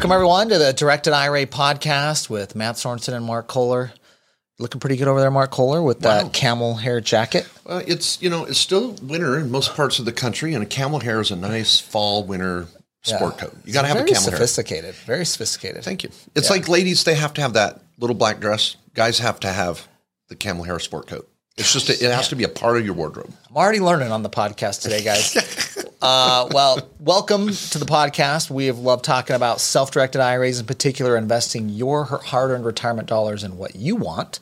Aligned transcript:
Welcome, 0.00 0.12
everyone, 0.12 0.48
to 0.48 0.56
the 0.56 0.72
Directed 0.72 1.12
IRA 1.12 1.44
podcast 1.44 2.30
with 2.30 2.56
Matt 2.56 2.76
Sorensen 2.76 3.12
and 3.12 3.22
Mark 3.22 3.48
Kohler. 3.48 3.92
Looking 4.58 4.80
pretty 4.80 4.96
good 4.96 5.08
over 5.08 5.20
there, 5.20 5.30
Mark 5.30 5.50
Kohler, 5.50 5.82
with 5.82 6.00
that 6.00 6.22
Wow. 6.24 6.30
camel 6.30 6.74
hair 6.76 7.02
jacket. 7.02 7.46
Well, 7.66 7.82
it's 7.86 8.16
you 8.22 8.30
know 8.30 8.46
it's 8.46 8.58
still 8.58 8.92
winter 9.02 9.38
in 9.38 9.50
most 9.50 9.74
parts 9.74 9.98
of 9.98 10.06
the 10.06 10.12
country, 10.12 10.54
and 10.54 10.62
a 10.62 10.66
camel 10.66 11.00
hair 11.00 11.20
is 11.20 11.30
a 11.30 11.36
nice 11.36 11.78
fall 11.80 12.24
winter 12.24 12.66
sport 13.02 13.34
Yeah. 13.36 13.44
coat. 13.44 13.56
You 13.66 13.74
got 13.74 13.82
to 13.82 13.88
have 13.88 13.98
a 13.98 14.04
camel 14.04 14.22
hair. 14.22 14.30
sophisticated. 14.30 14.94
Very 15.04 15.26
sophisticated. 15.26 15.84
Thank 15.84 16.02
you. 16.02 16.08
It's 16.34 16.48
like 16.48 16.66
ladies; 16.66 17.04
they 17.04 17.16
have 17.16 17.34
to 17.34 17.42
have 17.42 17.52
that 17.52 17.82
little 17.98 18.16
black 18.16 18.40
dress. 18.40 18.76
Guys 18.94 19.18
have 19.18 19.38
to 19.40 19.48
have 19.52 19.86
the 20.30 20.34
camel 20.34 20.64
hair 20.64 20.78
sport 20.78 21.08
coat. 21.08 21.28
It's 21.58 21.74
just 21.74 21.90
a, 21.90 21.92
it 21.92 22.10
has 22.10 22.28
to 22.28 22.36
be 22.36 22.44
a 22.44 22.48
part 22.48 22.78
of 22.78 22.86
your 22.86 22.94
wardrobe. 22.94 23.34
I'm 23.50 23.56
already 23.58 23.80
learning 23.80 24.12
on 24.12 24.22
the 24.22 24.30
podcast 24.30 24.80
today, 24.80 25.02
guys. 25.02 25.36
uh, 26.02 26.48
well, 26.52 26.88
welcome 26.98 27.48
to 27.48 27.78
the 27.78 27.84
podcast. 27.84 28.50
We 28.50 28.66
have 28.66 28.78
loved 28.78 29.04
talking 29.04 29.36
about 29.36 29.60
self-directed 29.60 30.20
IRAs, 30.20 30.60
in 30.60 30.66
particular, 30.66 31.16
investing 31.16 31.68
your 31.68 32.04
hard-earned 32.04 32.64
retirement 32.64 33.08
dollars 33.08 33.44
in 33.44 33.56
what 33.56 33.76
you 33.76 33.96
want. 33.96 34.40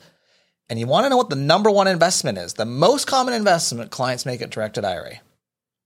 And 0.69 0.79
you 0.79 0.85
want 0.85 1.05
to 1.05 1.09
know 1.09 1.17
what 1.17 1.29
the 1.29 1.35
number 1.35 1.71
one 1.71 1.87
investment 1.87 2.37
is, 2.37 2.53
the 2.53 2.65
most 2.65 3.07
common 3.07 3.33
investment 3.33 3.91
clients 3.91 4.25
make 4.25 4.41
at 4.41 4.51
directed 4.51 4.85
IRA. 4.85 5.19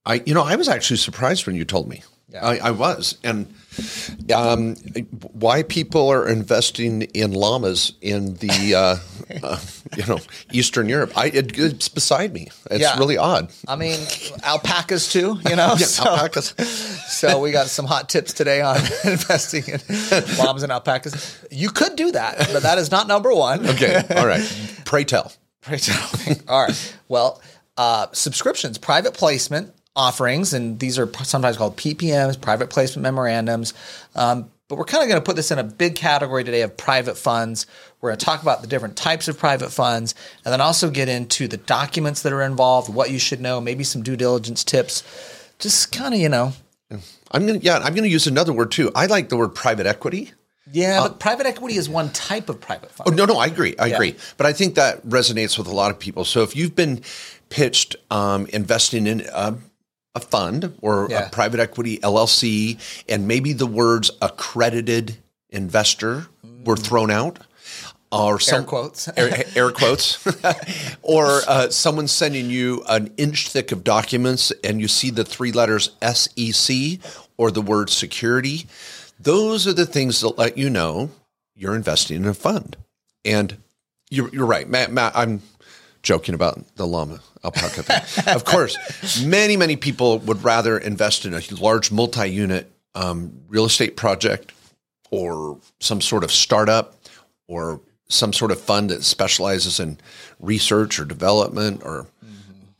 I 0.06 0.22
you 0.26 0.34
know 0.34 0.42
I 0.42 0.56
was 0.56 0.68
actually 0.68 0.98
surprised 0.98 1.46
when 1.46 1.56
you 1.56 1.64
told 1.64 1.88
me. 1.88 2.02
Yeah. 2.28 2.44
I, 2.44 2.56
I 2.56 2.70
was, 2.72 3.16
and 3.22 3.54
um, 4.34 4.74
why 5.32 5.62
people 5.62 6.10
are 6.10 6.28
investing 6.28 7.02
in 7.02 7.32
llamas 7.32 7.92
in 8.00 8.34
the 8.34 8.74
uh, 8.74 8.96
uh, 9.42 9.58
you 9.96 10.06
know 10.06 10.18
Eastern 10.52 10.88
Europe? 10.88 11.12
I 11.16 11.26
it, 11.26 11.58
it's 11.58 11.88
beside 11.88 12.32
me. 12.32 12.48
It's 12.70 12.80
Yeah. 12.80 12.98
really 12.98 13.16
odd. 13.18 13.52
I 13.66 13.76
mean, 13.76 13.98
alpacas 14.42 15.10
too, 15.12 15.38
you 15.48 15.56
know. 15.56 15.74
Yeah, 15.78 15.86
so, 15.86 16.04
alpacas. 16.04 16.54
so 17.08 17.40
we 17.40 17.50
got 17.52 17.66
some 17.68 17.86
hot 17.86 18.08
tips 18.08 18.32
today 18.32 18.60
on 18.60 18.76
investing 19.04 19.64
in 19.66 19.80
llamas 20.38 20.62
and 20.62 20.70
alpacas. 20.72 21.38
You 21.50 21.70
could 21.70 21.96
do 21.96 22.12
that, 22.12 22.38
but 22.52 22.62
that 22.62 22.78
is 22.78 22.90
not 22.90 23.08
number 23.08 23.34
one. 23.34 23.66
Okay, 23.68 24.02
all 24.16 24.26
right. 24.26 24.44
Pray 24.84 25.04
tell. 25.04 25.32
Right. 25.68 25.88
All 26.48 26.62
right. 26.62 26.96
Well, 27.08 27.40
uh, 27.78 28.08
subscriptions, 28.12 28.76
private 28.78 29.14
placement 29.14 29.72
offerings, 29.96 30.52
and 30.52 30.78
these 30.78 30.98
are 30.98 31.10
sometimes 31.22 31.56
called 31.56 31.76
PPMs, 31.76 32.38
private 32.40 32.68
placement 32.68 33.02
memorandums. 33.02 33.72
Um, 34.14 34.50
but 34.68 34.76
we're 34.76 34.84
kind 34.84 35.02
of 35.02 35.08
going 35.08 35.20
to 35.20 35.24
put 35.24 35.36
this 35.36 35.50
in 35.50 35.58
a 35.58 35.64
big 35.64 35.94
category 35.94 36.42
today 36.44 36.62
of 36.62 36.76
private 36.76 37.16
funds. 37.16 37.66
We're 38.04 38.10
going 38.10 38.18
to 38.18 38.24
talk 38.26 38.42
about 38.42 38.60
the 38.60 38.66
different 38.66 38.98
types 38.98 39.28
of 39.28 39.38
private 39.38 39.70
funds, 39.70 40.14
and 40.44 40.52
then 40.52 40.60
also 40.60 40.90
get 40.90 41.08
into 41.08 41.48
the 41.48 41.56
documents 41.56 42.20
that 42.20 42.34
are 42.34 42.42
involved, 42.42 42.92
what 42.92 43.10
you 43.10 43.18
should 43.18 43.40
know, 43.40 43.62
maybe 43.62 43.82
some 43.82 44.02
due 44.02 44.14
diligence 44.14 44.62
tips. 44.62 45.02
Just 45.58 45.90
kind 45.90 46.12
of, 46.12 46.20
you 46.20 46.28
know, 46.28 46.52
I'm 47.30 47.46
gonna 47.46 47.60
yeah, 47.60 47.78
I'm 47.78 47.94
gonna 47.94 48.08
use 48.08 48.26
another 48.26 48.52
word 48.52 48.72
too. 48.72 48.92
I 48.94 49.06
like 49.06 49.30
the 49.30 49.38
word 49.38 49.54
private 49.54 49.86
equity. 49.86 50.32
yeah. 50.70 51.00
Uh, 51.00 51.08
but 51.08 51.18
private 51.18 51.46
equity 51.46 51.76
is 51.76 51.88
one 51.88 52.10
type 52.10 52.50
of 52.50 52.60
private 52.60 52.90
fund. 52.90 53.08
Oh 53.08 53.14
no, 53.14 53.24
no, 53.24 53.38
I 53.38 53.46
agree. 53.46 53.74
I 53.78 53.88
agree. 53.88 54.16
But 54.36 54.46
I 54.46 54.52
think 54.52 54.74
that 54.74 55.02
resonates 55.06 55.56
with 55.56 55.66
a 55.66 55.74
lot 55.74 55.90
of 55.90 55.98
people. 55.98 56.26
So 56.26 56.42
if 56.42 56.54
you've 56.54 56.76
been 56.76 57.00
pitched 57.48 57.96
um, 58.10 58.44
investing 58.48 59.06
in 59.06 59.22
a, 59.32 59.56
a 60.14 60.20
fund 60.20 60.76
or 60.82 61.06
Yeah. 61.08 61.28
a 61.28 61.30
private 61.30 61.58
equity 61.58 62.00
LLC, 62.00 62.78
and 63.08 63.26
maybe 63.26 63.54
the 63.54 63.66
words 63.66 64.10
accredited 64.20 65.16
investor 65.48 66.26
were 66.66 66.76
mm. 66.76 66.84
thrown 66.84 67.10
out, 67.10 67.38
or 68.14 68.40
some 68.40 68.64
quotes. 68.64 69.08
air, 69.16 69.44
air 69.54 69.70
quotes, 69.70 70.24
or 71.02 71.40
uh, 71.48 71.68
someone 71.70 72.08
sending 72.08 72.50
you 72.50 72.82
an 72.88 73.12
inch 73.16 73.48
thick 73.48 73.72
of 73.72 73.84
documents, 73.84 74.52
and 74.62 74.80
you 74.80 74.88
see 74.88 75.10
the 75.10 75.24
three 75.24 75.52
letters 75.52 75.90
SEC 76.02 76.76
or 77.36 77.50
the 77.50 77.62
word 77.62 77.90
security. 77.90 78.66
Those 79.18 79.66
are 79.66 79.72
the 79.72 79.86
things 79.86 80.20
that 80.20 80.38
let 80.38 80.58
you 80.58 80.70
know 80.70 81.10
you're 81.54 81.74
investing 81.74 82.16
in 82.18 82.26
a 82.26 82.34
fund. 82.34 82.76
And 83.24 83.56
you're, 84.10 84.28
you're 84.28 84.46
right, 84.46 84.68
Matt, 84.68 84.92
Matt. 84.92 85.12
I'm 85.14 85.40
joking 86.02 86.34
about 86.34 86.76
the 86.76 86.86
llama 86.86 87.20
alpaca 87.42 87.82
thing. 87.82 88.34
of 88.34 88.44
course, 88.44 89.24
many 89.24 89.56
many 89.56 89.76
people 89.76 90.18
would 90.20 90.44
rather 90.44 90.78
invest 90.78 91.24
in 91.24 91.34
a 91.34 91.40
large 91.58 91.90
multi-unit 91.90 92.70
um, 92.94 93.32
real 93.48 93.64
estate 93.64 93.96
project 93.96 94.52
or 95.10 95.58
some 95.80 96.00
sort 96.00 96.24
of 96.24 96.30
startup 96.30 96.94
or 97.48 97.80
some 98.08 98.32
sort 98.32 98.50
of 98.50 98.60
fund 98.60 98.90
that 98.90 99.02
specializes 99.02 99.80
in 99.80 99.98
research 100.40 100.98
or 100.98 101.04
development 101.04 101.82
or 101.84 102.06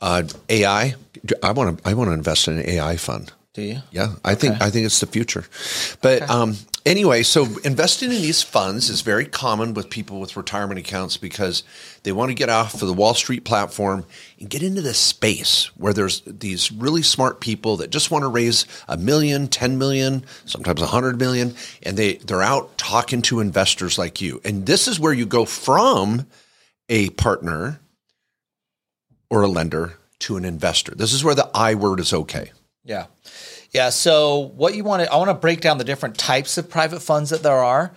uh, 0.01 0.23
AI. 0.49 0.95
I 1.41 1.51
want 1.51 1.79
to 1.83 1.89
I 1.89 1.93
want 1.93 2.09
to 2.09 2.13
invest 2.13 2.47
in 2.47 2.59
an 2.59 2.69
AI 2.69 2.97
fund. 2.97 3.31
Do 3.53 3.61
you? 3.61 3.81
Yeah, 3.91 4.15
I 4.23 4.35
think 4.35 4.61
I 4.61 4.69
think 4.69 4.85
it's 4.85 4.99
the 4.99 5.07
future. 5.07 5.45
But 6.01 6.29
um, 6.29 6.57
anyway, 6.85 7.23
so 7.23 7.47
investing 7.63 8.11
in 8.11 8.21
these 8.21 8.41
funds 8.41 8.89
is 8.89 9.01
very 9.01 9.25
common 9.25 9.73
with 9.73 9.89
people 9.89 10.19
with 10.19 10.37
retirement 10.37 10.79
accounts 10.79 11.17
because 11.17 11.63
they 12.03 12.11
want 12.11 12.29
to 12.29 12.35
get 12.35 12.49
off 12.49 12.73
of 12.75 12.87
the 12.87 12.93
Wall 12.93 13.13
Street 13.13 13.43
platform 13.43 14.05
and 14.39 14.49
get 14.49 14.63
into 14.63 14.81
this 14.81 14.97
space 14.97 15.65
where 15.77 15.93
there's 15.93 16.21
these 16.21 16.71
really 16.71 17.01
smart 17.01 17.41
people 17.41 17.77
that 17.77 17.89
just 17.89 18.11
want 18.11 18.23
to 18.23 18.27
raise 18.27 18.65
a 18.87 18.97
million, 18.97 19.47
10 19.47 19.77
million, 19.77 20.23
sometimes 20.45 20.81
a 20.81 20.87
hundred 20.87 21.19
million, 21.19 21.55
and 21.83 21.97
they 21.97 22.15
they're 22.15 22.41
out 22.41 22.77
talking 22.77 23.21
to 23.23 23.39
investors 23.39 23.97
like 23.97 24.21
you. 24.21 24.39
And 24.45 24.65
this 24.65 24.87
is 24.87 24.99
where 24.99 25.13
you 25.13 25.25
go 25.25 25.45
from 25.45 26.27
a 26.89 27.09
partner 27.11 27.79
or 29.29 29.41
a 29.41 29.47
lender 29.47 29.97
to 30.19 30.37
an 30.37 30.45
investor. 30.45 30.93
This 30.95 31.13
is 31.13 31.23
where 31.23 31.35
the 31.35 31.49
I 31.53 31.75
word 31.75 31.99
is 31.99 32.13
okay. 32.13 32.51
Yeah. 32.83 33.07
Yeah. 33.75 33.89
So 33.89 34.51
what 34.55 34.73
you 34.75 34.83
want 34.83 35.03
to, 35.03 35.11
I 35.11 35.17
want 35.17 35.29
to 35.29 35.33
break 35.33 35.59
down 35.61 35.77
the 35.77 35.83
different 35.83 36.17
types 36.17 36.57
of 36.57 36.69
private 36.69 37.01
funds 37.01 37.29
that 37.31 37.43
there 37.43 37.53
are 37.53 37.91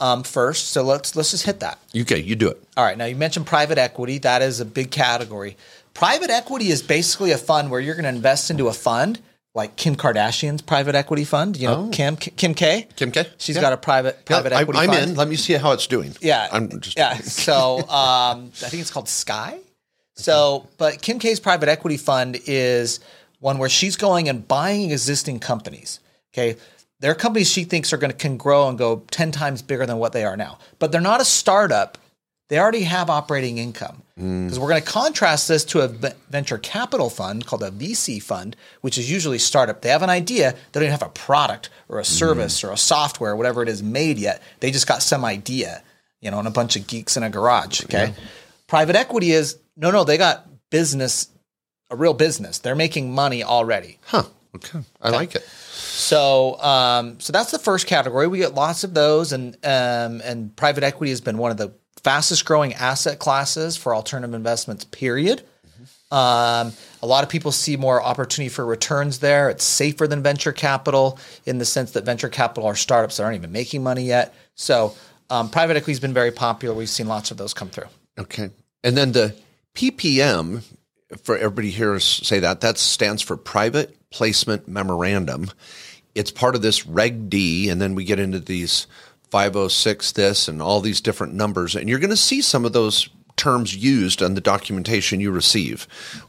um, 0.00 0.22
first. 0.22 0.68
So 0.68 0.82
let's, 0.82 1.16
let's 1.16 1.32
just 1.32 1.44
hit 1.44 1.60
that. 1.60 1.78
Okay, 1.96 2.20
you 2.20 2.36
do 2.36 2.48
it. 2.48 2.62
All 2.76 2.84
right. 2.84 2.96
Now 2.96 3.06
you 3.06 3.16
mentioned 3.16 3.46
private 3.46 3.76
equity. 3.76 4.18
That 4.18 4.42
is 4.42 4.60
a 4.60 4.64
big 4.64 4.90
category. 4.90 5.56
Private 5.92 6.30
equity 6.30 6.68
is 6.68 6.82
basically 6.82 7.32
a 7.32 7.38
fund 7.38 7.70
where 7.70 7.80
you're 7.80 7.94
going 7.94 8.04
to 8.04 8.08
invest 8.10 8.50
into 8.50 8.68
a 8.68 8.72
fund 8.72 9.20
like 9.54 9.76
Kim 9.76 9.94
Kardashian's 9.94 10.62
private 10.62 10.94
equity 10.96 11.24
fund. 11.24 11.56
You 11.56 11.68
know, 11.68 11.88
Kim, 11.92 12.16
Kim 12.16 12.54
K. 12.54 12.88
Kim 12.96 13.12
K? 13.12 13.26
She's 13.38 13.54
Yeah. 13.56 13.62
got 13.62 13.72
a 13.72 13.76
private, 13.76 14.24
private 14.24 14.52
I, 14.52 14.60
equity 14.62 14.80
I'm 14.80 14.88
fund. 14.88 15.10
in. 15.10 15.16
Let 15.16 15.28
me 15.28 15.36
see 15.36 15.52
how 15.54 15.72
it's 15.72 15.86
doing. 15.86 16.14
Yeah. 16.20 16.48
I'm 16.52 16.80
just 16.80 16.96
yeah. 16.98 17.14
So 17.18 17.78
um, 17.88 18.50
I 18.62 18.68
think 18.68 18.80
it's 18.80 18.90
called 18.90 19.08
Sky. 19.08 19.58
So, 20.16 20.68
but 20.78 21.02
Kim 21.02 21.18
K's 21.18 21.40
private 21.40 21.68
equity 21.68 21.96
fund 21.96 22.38
is 22.46 23.00
one 23.44 23.58
where 23.58 23.68
she's 23.68 23.96
going 23.96 24.26
and 24.30 24.48
buying 24.48 24.90
existing 24.90 25.38
companies. 25.38 26.00
Okay. 26.32 26.56
They're 27.00 27.14
companies 27.14 27.50
she 27.50 27.64
thinks 27.64 27.92
are 27.92 27.98
going 27.98 28.10
to 28.10 28.16
can 28.16 28.38
grow 28.38 28.70
and 28.70 28.78
go 28.78 29.02
10 29.10 29.32
times 29.32 29.60
bigger 29.60 29.84
than 29.84 29.98
what 29.98 30.14
they 30.14 30.24
are 30.24 30.36
now. 30.36 30.58
But 30.78 30.92
they're 30.92 31.02
not 31.02 31.20
a 31.20 31.26
startup. 31.26 31.98
They 32.48 32.58
already 32.58 32.84
have 32.84 33.10
operating 33.10 33.58
income. 33.58 34.02
Mm. 34.18 34.46
Because 34.46 34.58
we're 34.58 34.70
going 34.70 34.82
to 34.82 34.90
contrast 34.90 35.46
this 35.46 35.62
to 35.66 35.82
a 35.82 35.88
venture 36.30 36.56
capital 36.56 37.10
fund 37.10 37.44
called 37.44 37.62
a 37.62 37.70
VC 37.70 38.22
fund, 38.22 38.56
which 38.80 38.96
is 38.96 39.10
usually 39.10 39.38
startup. 39.38 39.82
They 39.82 39.90
have 39.90 40.02
an 40.02 40.08
idea, 40.08 40.52
they 40.52 40.58
don't 40.72 40.84
even 40.84 40.92
have 40.92 41.02
a 41.02 41.10
product 41.10 41.68
or 41.90 41.98
a 41.98 42.02
mm. 42.02 42.06
service 42.06 42.64
or 42.64 42.72
a 42.72 42.78
software, 42.78 43.32
or 43.32 43.36
whatever 43.36 43.62
it 43.62 43.68
is 43.68 43.82
made 43.82 44.18
yet. 44.18 44.42
They 44.60 44.70
just 44.70 44.88
got 44.88 45.02
some 45.02 45.22
idea, 45.22 45.82
you 46.22 46.30
know, 46.30 46.38
and 46.38 46.48
a 46.48 46.50
bunch 46.50 46.76
of 46.76 46.86
geeks 46.86 47.18
in 47.18 47.22
a 47.22 47.28
garage. 47.28 47.84
Okay. 47.84 48.14
Private 48.68 48.96
equity 48.96 49.32
is 49.32 49.58
no, 49.76 49.90
no, 49.90 50.04
they 50.04 50.16
got 50.16 50.48
business, 50.70 51.28
a 51.90 51.96
real 51.96 52.14
business. 52.14 52.58
They're 52.58 52.74
making 52.74 53.12
money 53.14 53.44
already. 53.44 53.98
Huh. 54.06 54.24
Okay. 54.54 54.80
I 55.02 55.10
like 55.10 55.34
it. 55.34 55.42
So, 55.42 56.60
um, 56.60 57.18
so 57.20 57.32
that's 57.32 57.50
the 57.50 57.58
first 57.58 57.86
category. 57.86 58.28
We 58.28 58.38
get 58.38 58.54
lots 58.54 58.84
of 58.84 58.94
those, 58.94 59.32
and 59.32 59.54
um, 59.64 60.20
and 60.22 60.54
private 60.54 60.84
equity 60.84 61.10
has 61.10 61.20
been 61.20 61.38
one 61.38 61.50
of 61.50 61.56
the 61.56 61.72
fastest 62.02 62.44
growing 62.44 62.74
asset 62.74 63.18
classes 63.18 63.76
for 63.76 63.94
alternative 63.94 64.34
investments. 64.34 64.84
Period. 64.84 65.42
Um, 66.10 66.72
a 67.02 67.06
lot 67.06 67.24
of 67.24 67.30
people 67.30 67.50
see 67.50 67.76
more 67.76 68.00
opportunity 68.00 68.48
for 68.48 68.64
returns 68.64 69.18
there. 69.18 69.50
It's 69.50 69.64
safer 69.64 70.06
than 70.06 70.22
venture 70.22 70.52
capital 70.52 71.18
in 71.44 71.58
the 71.58 71.64
sense 71.64 71.92
that 71.92 72.04
venture 72.04 72.28
capital 72.28 72.68
are 72.68 72.76
startups 72.76 73.16
that 73.16 73.24
aren't 73.24 73.36
even 73.36 73.50
making 73.50 73.82
money 73.82 74.04
yet. 74.04 74.32
So, 74.54 74.94
um, 75.30 75.50
private 75.50 75.76
equity 75.76 75.92
has 75.92 76.00
been 76.00 76.14
very 76.14 76.30
popular. 76.30 76.74
We've 76.74 76.88
seen 76.88 77.08
lots 77.08 77.32
of 77.32 77.36
those 77.36 77.52
come 77.52 77.68
through. 77.68 77.88
Okay. 78.18 78.50
And 78.84 78.96
then 78.96 79.10
the 79.10 79.34
PPM, 79.74 80.62
for 81.22 81.36
everybody 81.36 81.70
here 81.70 81.98
say 82.00 82.40
that, 82.40 82.60
that 82.60 82.78
stands 82.78 83.22
for 83.22 83.36
Private 83.36 83.96
Placement 84.10 84.68
Memorandum. 84.68 85.50
It's 86.14 86.30
part 86.30 86.54
of 86.54 86.62
this 86.62 86.86
Reg 86.86 87.28
D, 87.28 87.68
and 87.68 87.80
then 87.80 87.94
we 87.94 88.04
get 88.04 88.20
into 88.20 88.38
these 88.38 88.86
506 89.30 90.12
this 90.12 90.46
and 90.48 90.62
all 90.62 90.80
these 90.80 91.00
different 91.00 91.34
numbers. 91.34 91.74
And 91.74 91.88
you're 91.88 91.98
going 91.98 92.10
to 92.10 92.16
see 92.16 92.40
some 92.40 92.64
of 92.64 92.72
those 92.72 93.08
terms 93.36 93.74
used 93.74 94.22
on 94.22 94.34
the 94.34 94.40
documentation 94.40 95.20
you 95.20 95.30
receive 95.30 95.88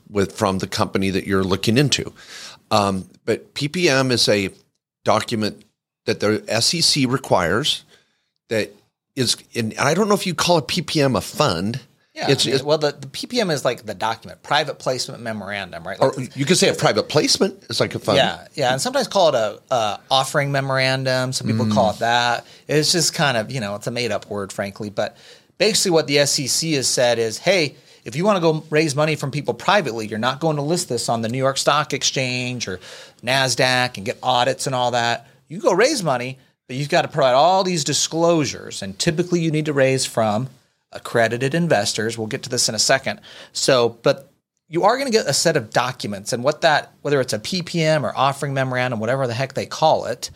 with 0.09 0.35
from 0.35 0.57
the 0.57 0.67
company 0.67 1.11
that 1.11 1.27
you're 1.27 1.43
looking 1.43 1.77
into. 1.77 2.11
Um, 2.71 3.07
but 3.25 3.53
PPM 3.53 4.11
is 4.11 4.27
a 4.27 4.49
document 5.03 5.63
that 6.05 6.19
the 6.19 6.43
SEC 6.61 7.05
requires 7.07 7.83
that 8.49 8.73
is, 9.15 9.37
and 9.53 9.75
I 9.77 9.93
don't 9.93 10.09
know 10.09 10.15
if 10.15 10.27
you 10.27 10.33
call 10.33 10.57
a 10.57 10.61
PPM 10.61 11.17
a 11.17 11.21
fund, 11.21 11.81
Yeah, 12.15 12.29
It's, 12.31 12.45
I 12.45 12.47
mean, 12.47 12.55
it's 12.55 12.63
well, 12.63 12.77
the, 12.77 12.91
the 12.93 13.07
PPM 13.07 13.51
is 13.51 13.65
like 13.65 13.85
the 13.85 13.93
document, 13.93 14.41
private 14.41 14.79
placement 14.79 15.21
memorandum, 15.21 15.85
right? 15.85 15.97
or 15.99 16.13
you 16.33 16.45
could 16.45 16.55
say 16.57 16.69
a 16.69 16.73
private 16.73 17.09
placement. 17.09 17.61
It's 17.69 17.81
like 17.81 17.93
a 17.93 17.99
fund. 17.99 18.17
yeah, 18.17 18.47
yeah, 18.53 18.71
and 18.71 18.81
sometimes 18.81 19.07
call 19.09 19.29
it 19.29 19.35
a, 19.35 19.59
a 19.69 19.99
offering 20.09 20.51
memorandum. 20.51 21.33
Some 21.33 21.47
people 21.47 21.67
call 21.67 21.91
Mm. 21.91 21.95
it 21.95 21.99
that. 21.99 22.45
It's 22.69 22.91
just 22.93 23.13
kind 23.13 23.35
of 23.35 23.51
you 23.51 23.59
know 23.59 23.75
it's 23.75 23.87
a 23.87 23.91
made 23.91 24.11
up 24.11 24.29
word, 24.29 24.53
frankly. 24.53 24.89
But 24.89 25.17
basically, 25.57 25.91
what 25.91 26.07
the 26.07 26.25
SEC 26.25 26.69
has 26.71 26.87
said 26.87 27.19
is, 27.19 27.37
hey, 27.37 27.75
if 28.05 28.15
you 28.15 28.23
want 28.23 28.37
to 28.37 28.41
go 28.41 28.63
raise 28.69 28.95
money 28.95 29.15
from 29.17 29.29
people 29.31 29.53
privately, 29.53 30.07
you're 30.07 30.17
not 30.17 30.39
going 30.39 30.55
to 30.55 30.61
list 30.61 30.87
this 30.87 31.09
on 31.09 31.21
the 31.21 31.27
New 31.27 31.37
York 31.37 31.57
Stock 31.57 31.91
Exchange 31.93 32.67
or 32.69 32.79
Nasdaq 33.23 33.97
and 33.97 34.05
get 34.05 34.17
audits 34.23 34.67
and 34.67 34.75
all 34.75 34.91
that. 34.91 35.27
You 35.49 35.59
go 35.59 35.73
raise 35.73 36.01
money, 36.03 36.37
but 36.67 36.75
you've 36.77 36.89
got 36.89 37.01
to 37.01 37.07
provide 37.07 37.33
all 37.33 37.63
these 37.63 37.83
disclosures, 37.83 38.81
and 38.81 38.97
typically 38.97 39.41
you 39.41 39.51
need 39.51 39.65
to 39.65 39.73
raise 39.73 40.05
from 40.05 40.47
accredited 40.95 41.53
investors. 41.53 42.17
We'll 42.17 42.27
get 42.27 42.43
to 42.43 42.49
this 42.49 42.69
in 42.69 42.75
a 42.75 42.79
second. 42.79 43.21
So, 43.51 43.99
but 44.01 44.31
you 44.67 44.83
are 44.83 44.97
going 44.97 45.11
to 45.11 45.15
get 45.15 45.27
a 45.27 45.33
set 45.33 45.57
of 45.57 45.69
documents, 45.69 46.33
and 46.33 46.43
what 46.43 46.61
that, 46.61 46.93
whether 47.01 47.21
it's 47.21 47.33
a 47.33 47.39
PPM 47.39 48.03
or 48.03 48.17
offering 48.17 48.53
memorandum, 48.53 48.99
whatever 48.99 49.27
the 49.27 49.33
heck 49.33 49.53
they 49.53 49.67
call 49.67 50.05
it, 50.05 50.31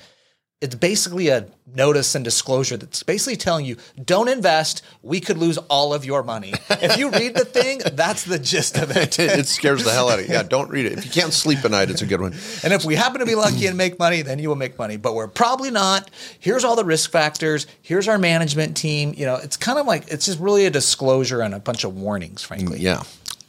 it's 0.61 0.75
basically 0.75 1.29
a 1.29 1.47
notice 1.73 2.15
and 2.15 2.25
disclosure 2.25 2.75
that's 2.75 3.01
basically 3.03 3.37
telling 3.37 3.65
you 3.65 3.77
don't 4.03 4.27
invest. 4.27 4.81
We 5.01 5.21
could 5.21 5.37
lose 5.37 5.57
all 5.57 5.93
of 5.93 6.03
your 6.03 6.21
money. 6.21 6.53
If 6.69 6.97
you 6.97 7.11
read 7.11 7.33
the 7.33 7.45
thing, 7.45 7.81
that's 7.93 8.25
the 8.25 8.39
gist 8.39 8.77
of 8.77 8.95
it. 8.95 9.17
it 9.19 9.47
scares 9.47 9.85
the 9.85 9.91
hell 9.91 10.09
out 10.09 10.19
of 10.19 10.27
you. 10.27 10.33
Yeah, 10.33 10.43
don't 10.43 10.69
read 10.69 10.85
it. 10.85 10.97
If 10.97 11.05
you 11.05 11.11
can't 11.11 11.31
sleep 11.31 11.63
at 11.63 11.71
night, 11.71 11.89
it's 11.89 12.01
a 12.01 12.05
good 12.05 12.19
one. 12.19 12.33
And 12.63 12.73
if 12.73 12.83
we 12.83 12.95
happen 12.95 13.19
to 13.19 13.25
be 13.25 13.35
lucky 13.35 13.67
and 13.67 13.77
make 13.77 13.99
money, 13.99 14.21
then 14.21 14.37
you 14.39 14.49
will 14.49 14.57
make 14.57 14.77
money. 14.77 14.97
But 14.97 15.15
we're 15.15 15.27
probably 15.27 15.71
not. 15.71 16.11
Here's 16.39 16.65
all 16.65 16.75
the 16.75 16.85
risk 16.85 17.09
factors. 17.09 17.65
Here's 17.81 18.09
our 18.09 18.17
management 18.17 18.75
team. 18.75 19.13
You 19.15 19.25
know, 19.25 19.35
it's 19.35 19.55
kind 19.55 19.79
of 19.79 19.85
like 19.85 20.11
it's 20.11 20.25
just 20.25 20.39
really 20.39 20.65
a 20.65 20.69
disclosure 20.69 21.41
and 21.41 21.53
a 21.53 21.59
bunch 21.59 21.85
of 21.85 21.95
warnings, 21.95 22.43
frankly. 22.43 22.79
Yeah. 22.79 23.03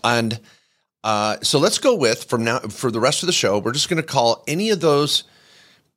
And 0.04 0.38
uh, 1.02 1.38
so 1.42 1.58
let's 1.58 1.78
go 1.78 1.96
with 1.96 2.24
from 2.24 2.44
now 2.44 2.60
for 2.60 2.92
the 2.92 3.00
rest 3.00 3.24
of 3.24 3.26
the 3.26 3.32
show, 3.32 3.58
we're 3.58 3.72
just 3.72 3.88
going 3.88 4.00
to 4.00 4.06
call 4.06 4.44
any 4.46 4.70
of 4.70 4.80
those 4.80 5.24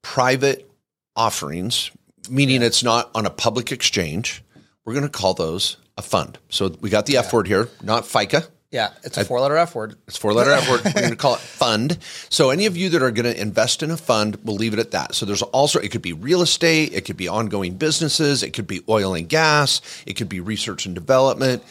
private 0.01 0.69
offerings, 1.15 1.91
meaning 2.29 2.61
it's 2.61 2.83
not 2.83 3.11
on 3.15 3.25
a 3.25 3.29
public 3.29 3.71
exchange, 3.71 4.43
we're 4.85 4.93
going 4.93 5.05
to 5.05 5.09
call 5.09 5.33
those 5.33 5.77
a 5.97 6.01
fund. 6.01 6.37
So 6.49 6.75
we 6.81 6.89
got 6.89 7.05
the 7.05 7.17
F 7.17 7.31
word 7.33 7.47
here, 7.47 7.69
not 7.81 8.03
FICA. 8.03 8.47
Yeah, 8.71 8.89
it's 9.03 9.19
a 9.19 9.23
four-letter 9.23 9.55
F 9.55 9.75
word. 9.75 9.97
It's 10.07 10.17
four 10.17 10.33
letter 10.33 10.49
F 10.51 10.67
word. 10.67 10.81
We're 10.85 10.93
going 10.93 11.09
to 11.11 11.15
call 11.15 11.35
it 11.35 11.41
fund. 11.41 11.99
So 12.29 12.49
any 12.49 12.65
of 12.65 12.75
you 12.75 12.89
that 12.89 13.03
are 13.03 13.11
going 13.11 13.31
to 13.31 13.39
invest 13.39 13.83
in 13.83 13.91
a 13.91 13.97
fund, 13.97 14.39
we'll 14.43 14.55
leave 14.55 14.73
it 14.73 14.79
at 14.79 14.89
that. 14.91 15.13
So 15.13 15.27
there's 15.27 15.43
also 15.43 15.77
it 15.79 15.91
could 15.91 16.01
be 16.01 16.11
real 16.11 16.41
estate, 16.41 16.91
it 16.91 17.05
could 17.05 17.15
be 17.15 17.27
ongoing 17.27 17.75
businesses, 17.75 18.41
it 18.41 18.49
could 18.53 18.65
be 18.65 18.81
oil 18.89 19.13
and 19.13 19.29
gas, 19.29 19.79
it 20.07 20.15
could 20.15 20.27
be 20.27 20.39
research 20.39 20.87
and 20.87 20.95
development, 20.95 21.61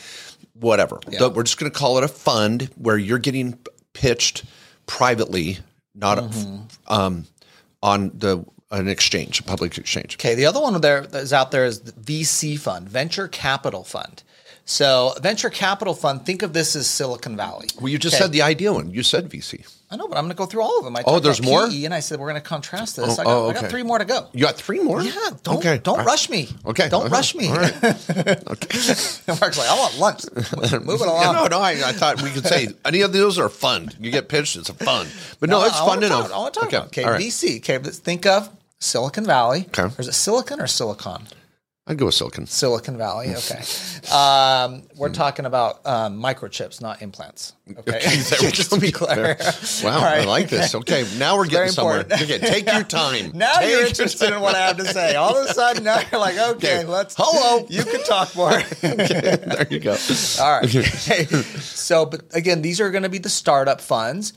whatever. 0.54 1.00
But 1.18 1.34
We're 1.34 1.42
just 1.42 1.58
going 1.58 1.72
to 1.72 1.76
call 1.76 1.98
it 1.98 2.04
a 2.04 2.08
fund 2.08 2.70
where 2.76 2.96
you're 2.96 3.18
getting 3.18 3.58
pitched 3.94 4.44
privately, 4.86 5.58
not 5.96 6.18
um, 6.86 7.26
on 7.82 8.12
the 8.14 8.44
an 8.72 8.88
exchange, 8.88 9.40
a 9.40 9.42
public 9.42 9.78
exchange. 9.78 10.16
Okay, 10.16 10.34
the 10.34 10.46
other 10.46 10.60
one 10.60 10.80
there 10.80 11.02
that 11.02 11.22
is 11.22 11.32
out 11.32 11.50
there 11.50 11.64
is 11.64 11.80
the 11.80 11.92
VC 11.92 12.58
fund, 12.58 12.88
venture 12.88 13.28
capital 13.28 13.84
fund. 13.84 14.22
So, 14.64 15.12
venture 15.20 15.50
capital 15.50 15.92
fund, 15.92 16.24
think 16.24 16.42
of 16.42 16.52
this 16.52 16.76
as 16.76 16.86
Silicon 16.86 17.36
Valley. 17.36 17.66
Well, 17.80 17.88
you 17.88 17.98
just 17.98 18.14
Okay. 18.14 18.22
said 18.22 18.32
the 18.32 18.42
ideal 18.42 18.74
one. 18.74 18.90
You 18.94 19.02
said 19.02 19.28
VC. 19.28 19.66
I 19.90 19.96
know, 19.96 20.06
but 20.06 20.16
I'm 20.16 20.22
going 20.24 20.30
to 20.30 20.36
go 20.38 20.46
through 20.46 20.62
all 20.62 20.78
of 20.78 20.84
them. 20.84 20.96
I 20.96 21.02
Oh, 21.04 21.18
there's 21.18 21.42
more? 21.42 21.68
PE, 21.68 21.84
and 21.84 21.92
I 21.92 21.98
said 21.98 22.20
we're 22.20 22.28
going 22.30 22.40
to 22.40 22.48
contrast 22.48 22.94
this. 22.96 23.18
I, 23.18 23.24
got, 23.24 23.30
oh, 23.30 23.50
I 23.50 23.54
got 23.54 23.68
three 23.70 23.82
more 23.82 23.98
to 23.98 24.04
go. 24.04 24.28
You 24.32 24.40
got 24.42 24.54
three 24.56 24.78
more? 24.80 25.02
Yeah, 25.02 25.12
don't 25.42 25.58
Okay. 25.58 25.78
don't 25.82 25.98
right. 25.98 26.06
rush 26.06 26.30
me. 26.30 26.48
Okay. 26.64 26.88
don't 26.88 27.06
Uh-huh. 27.06 27.14
rush 27.14 27.34
me. 27.34 27.48
All 27.48 27.56
right. 27.56 27.74
okay. 27.84 28.78
Mark's 29.40 29.58
like, 29.58 29.68
I 29.68 29.76
want 29.76 29.98
lunch. 29.98 30.22
Moving 30.86 31.08
along. 31.08 31.22
Yeah, 31.22 31.32
no, 31.32 31.46
no. 31.48 31.58
I, 31.58 31.70
I 31.72 31.92
thought 31.92 32.22
we 32.22 32.30
could 32.30 32.46
say 32.46 32.68
any 32.84 33.00
of 33.02 33.12
those 33.12 33.38
are 33.40 33.48
fun. 33.48 33.90
You 34.00 34.12
get 34.12 34.28
pitched, 34.28 34.56
it's 34.56 34.70
a 34.70 34.74
fun. 34.74 35.08
But 35.40 35.50
no, 35.50 35.64
it's 35.64 35.74
I 35.74 35.78
fun 35.80 35.88
wanna 35.88 36.08
know. 36.08 36.20
I 36.32 36.38
want 36.38 36.54
to 36.54 36.60
talk 36.60 36.68
okay. 36.68 36.76
about 36.76 36.86
okay, 36.88 37.04
right. 37.04 37.20
VC. 37.20 37.56
Okay, 37.58 37.78
let's 37.78 37.98
think 37.98 38.24
of 38.26 38.48
Silicon 38.82 39.24
Valley. 39.24 39.66
Okay. 39.68 39.82
Or 39.82 39.94
is 40.00 40.08
it 40.08 40.12
Silicon 40.14 40.60
or 40.60 40.66
Silicon? 40.66 41.26
I'd 41.84 41.98
go 41.98 42.06
with 42.06 42.14
Silicon. 42.14 42.46
Silicon 42.46 42.96
Valley. 42.96 43.34
Okay. 43.36 43.62
Um, 44.12 44.82
we're 44.96 45.08
talking 45.12 45.46
about 45.46 45.84
um, 45.86 46.20
microchips, 46.22 46.80
not 46.80 47.02
implants. 47.02 47.54
Okay. 47.78 48.00
we 48.40 48.50
Just 48.52 48.70
to 48.72 48.78
be 48.78 48.92
clear. 48.92 49.36
Wow, 49.82 49.98
All 49.98 50.04
I 50.04 50.24
like 50.24 50.48
this. 50.48 50.74
Okay, 50.76 51.04
now 51.18 51.36
we're 51.36 51.46
getting 51.46 51.72
somewhere. 51.72 52.00
Okay, 52.00 52.38
take 52.38 52.70
your 52.70 52.82
time. 52.84 53.32
Now 53.34 53.54
Take 53.54 53.70
you're 53.70 53.78
your 53.80 53.88
interested 53.88 54.32
in 54.32 54.40
what 54.40 54.54
I 54.54 54.66
have 54.66 54.76
to 54.76 54.84
say. 54.84 55.14
All 55.16 55.36
of 55.36 55.48
a 55.48 55.52
sudden, 55.54 55.84
now 55.84 56.00
you're 56.10 56.20
like, 56.20 56.36
okay, 56.38 56.80
Okay. 56.80 56.84
let's. 56.84 57.14
Hello. 57.18 57.66
You 57.68 57.84
can 57.84 58.02
talk 58.04 58.34
more. 58.36 58.52
Okay, 58.52 59.36
there 59.44 59.66
you 59.70 59.80
go. 59.80 59.96
All 60.40 60.52
right. 60.60 60.64
Okay. 60.64 61.24
so, 61.60 62.06
but 62.06 62.22
again, 62.34 62.62
these 62.62 62.80
are 62.80 62.90
going 62.90 63.04
to 63.04 63.08
be 63.08 63.18
the 63.18 63.28
startup 63.28 63.80
funds, 63.80 64.32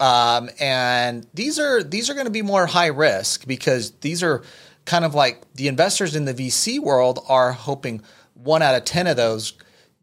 um, 0.00 0.50
and 0.58 1.26
these 1.34 1.58
are 1.58 1.82
these 1.82 2.10
are 2.10 2.14
going 2.14 2.26
to 2.26 2.32
be 2.32 2.42
more 2.42 2.66
high 2.66 2.86
risk 2.86 3.46
because 3.46 3.92
these 4.00 4.22
are 4.22 4.42
kind 4.86 5.04
of 5.04 5.14
like 5.14 5.42
the 5.54 5.68
investors 5.68 6.16
in 6.16 6.24
the 6.24 6.34
VC 6.34 6.80
world 6.80 7.20
are 7.28 7.52
hoping 7.52 8.02
one 8.34 8.62
out 8.62 8.74
of 8.74 8.84
ten 8.84 9.06
of 9.06 9.16
those 9.16 9.52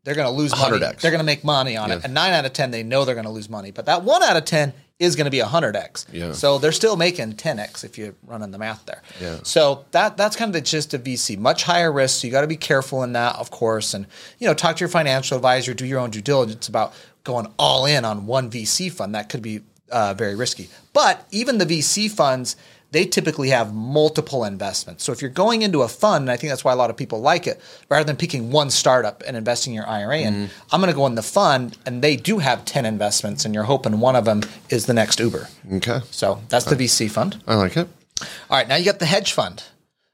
they're 0.04 0.16
going 0.16 0.28
to 0.28 0.32
lose 0.32 0.52
money. 0.52 0.80
100x. 0.80 1.02
They're 1.02 1.12
going 1.12 1.20
to 1.20 1.26
make 1.26 1.44
money 1.44 1.76
on 1.76 1.92
it, 1.92 2.06
and 2.06 2.14
nine 2.14 2.32
out 2.32 2.46
of 2.46 2.54
ten 2.54 2.72
they 2.72 2.82
know 2.82 3.04
they're 3.04 3.14
going 3.14 3.26
to 3.26 3.32
lose 3.32 3.50
money. 3.50 3.72
But 3.72 3.88
that 3.88 4.04
one 4.04 4.24
out 4.24 4.38
of 4.38 4.46
ten 4.46 4.72
is 5.00 5.18
going 5.18 5.26
to 5.26 5.32
be 5.32 5.40
hundred 5.40 5.76
x. 5.76 6.08
Yeah. 6.14 6.32
So 6.32 6.60
they're 6.60 6.72
still 6.72 6.96
making 6.96 7.34
ten 7.34 7.60
x 7.60 7.84
if 7.84 7.98
you're 7.98 8.16
running 8.26 8.52
the 8.52 8.58
math 8.58 8.86
there. 8.86 9.02
Yeah. 9.20 9.40
So 9.44 9.84
that 9.92 10.16
that's 10.16 10.38
kind 10.38 10.48
of 10.48 10.54
the 10.54 10.62
gist 10.62 10.94
of 10.94 11.04
VC. 11.04 11.38
Much 11.38 11.64
higher 11.64 11.92
risk. 11.92 12.22
So 12.22 12.28
you 12.28 12.32
got 12.32 12.42
to 12.42 12.48
be 12.48 12.56
careful 12.56 13.04
in 13.04 13.14
that, 13.14 13.36
of 13.36 13.52
course, 13.52 13.94
and 13.94 14.08
you 14.40 14.48
know, 14.48 14.54
talk 14.54 14.78
to 14.78 14.80
your 14.80 14.88
financial 14.88 15.36
advisor, 15.36 15.74
do 15.74 15.86
your 15.86 16.00
own 16.00 16.12
due 16.12 16.22
diligence 16.22 16.70
about 16.70 16.94
going 17.26 17.52
all 17.60 17.86
in 17.86 18.06
on 18.06 18.26
one 18.26 18.50
VC 18.50 18.90
fund. 18.90 19.14
That 19.14 19.28
could 19.28 19.42
be 19.42 19.62
uh, 19.92 20.14
very 20.14 20.36
risky. 20.36 20.70
But 20.94 21.26
even 21.32 21.58
the 21.58 21.66
VC 21.66 22.10
funds, 22.10 22.56
they 22.92 23.06
typically 23.06 23.50
have 23.50 23.74
multiple 23.74 24.46
investments. 24.46 25.04
So 25.04 25.12
if 25.12 25.22
you're 25.22 25.30
going 25.30 25.62
into 25.62 25.82
a 25.82 25.88
fund, 25.88 26.24
and 26.24 26.32
I 26.32 26.38
think 26.38 26.52
that's 26.52 26.64
why 26.64 26.72
a 26.72 26.76
lot 26.76 26.90
of 26.90 26.96
people 26.96 27.20
like 27.20 27.46
it, 27.46 27.60
rather 27.90 28.06
than 28.06 28.16
picking 28.16 28.50
one 28.52 28.70
startup 28.70 29.24
and 29.28 29.36
investing 29.36 29.74
your 29.74 29.88
IRA 29.88 30.20
in, 30.20 30.50
I'm 30.72 30.80
going 30.80 30.92
to 30.92 30.96
go 30.96 31.06
in 31.06 31.16
the 31.16 31.22
fund, 31.24 31.78
and 31.86 32.02
they 32.02 32.16
do 32.16 32.40
have 32.40 32.64
ten 32.66 32.86
investments, 32.86 33.44
and 33.46 33.54
you're 33.54 33.66
hoping 33.66 34.00
one 34.00 34.16
of 34.16 34.26
them 34.26 34.42
is 34.70 34.86
the 34.86 34.94
next 34.94 35.20
Uber. 35.20 35.48
Okay, 35.74 36.00
So 36.12 36.42
that's 36.50 36.66
the 36.66 36.76
VC 36.76 37.12
fund. 37.12 37.42
I 37.46 37.56
like 37.56 37.76
it. 37.78 37.88
All 38.22 38.58
right, 38.58 38.68
now 38.68 38.76
you 38.78 38.86
got 38.86 39.00
the 39.00 39.06
hedge 39.06 39.34
fund. 39.34 39.64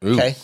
Okay. 0.04 0.36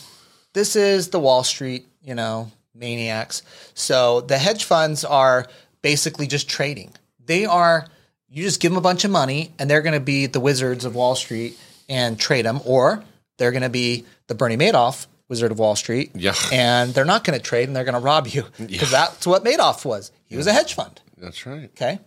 This 0.52 0.74
is 0.76 1.08
the 1.08 1.20
Wall 1.20 1.44
Street, 1.44 1.86
you 2.02 2.14
know, 2.14 2.50
maniacs. 2.74 3.42
So 3.74 4.20
the 4.22 4.38
hedge 4.38 4.64
funds 4.64 5.04
are 5.04 5.46
basically 5.82 6.26
just 6.26 6.48
trading. 6.48 6.92
They 7.26 7.44
are, 7.44 7.86
you 8.30 8.44
just 8.44 8.60
give 8.60 8.70
them 8.70 8.78
a 8.78 8.82
bunch 8.82 9.04
of 9.04 9.10
money 9.10 9.52
and 9.58 9.68
they're 9.68 9.82
going 9.82 9.94
to 9.94 10.00
be 10.00 10.26
the 10.26 10.40
wizards 10.40 10.84
of 10.84 10.94
Wall 10.94 11.14
Street 11.14 11.58
and 11.88 12.18
trade 12.18 12.46
them, 12.46 12.60
or 12.64 13.02
they're 13.38 13.50
going 13.50 13.62
to 13.62 13.68
be 13.68 14.04
the 14.28 14.34
Bernie 14.34 14.56
Madoff 14.56 15.06
wizard 15.28 15.50
of 15.50 15.58
Wall 15.58 15.76
Street. 15.76 16.12
Yeah. 16.14 16.34
And 16.52 16.94
they're 16.94 17.04
not 17.04 17.24
going 17.24 17.38
to 17.38 17.44
trade 17.44 17.68
and 17.68 17.76
they're 17.76 17.84
going 17.84 17.94
to 17.94 18.00
rob 18.00 18.26
you 18.28 18.44
because 18.58 18.90
that's 18.90 19.26
what 19.26 19.44
Madoff 19.44 19.84
was. 19.84 20.12
He 20.26 20.36
was 20.36 20.46
a 20.46 20.52
hedge 20.52 20.74
fund. 20.74 21.00
That's 21.18 21.44
right. 21.46 21.64
Okay. 21.64 21.98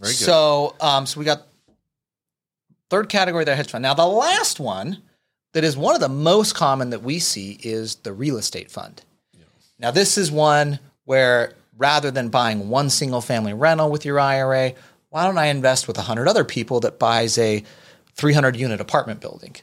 Very 0.00 0.12
good. 0.12 0.16
So, 0.16 0.74
um, 0.80 1.06
so 1.06 1.18
we 1.18 1.24
got 1.24 1.46
third 2.90 3.08
category 3.08 3.44
there, 3.44 3.56
hedge 3.56 3.70
fund. 3.70 3.82
Now, 3.82 3.94
the 3.94 4.06
last 4.06 4.60
one 4.60 5.02
that 5.52 5.64
is 5.64 5.76
one 5.76 5.94
of 5.94 6.00
the 6.00 6.08
most 6.08 6.54
common 6.54 6.90
that 6.90 7.02
we 7.02 7.18
see 7.18 7.58
is 7.62 7.96
the 7.96 8.12
real 8.12 8.36
estate 8.38 8.70
fund. 8.70 9.02
Now, 9.80 9.90
this 9.90 10.18
is 10.18 10.30
one 10.30 10.80
where 11.04 11.54
rather 11.76 12.10
than 12.10 12.28
buying 12.28 12.68
one 12.68 12.90
single 12.90 13.20
family 13.20 13.54
rental 13.54 13.90
with 13.90 14.04
your 14.04 14.18
IRA, 14.18 14.74
why 15.18 15.24
don't 15.24 15.36
I 15.36 15.46
invest 15.46 15.88
with 15.88 15.96
100 15.96 16.28
other 16.28 16.44
people 16.44 16.78
that 16.80 17.00
buys 17.00 17.38
a 17.38 17.64
300 18.14 18.54
unit 18.54 18.80
apartment 18.80 19.20
building? 19.20 19.56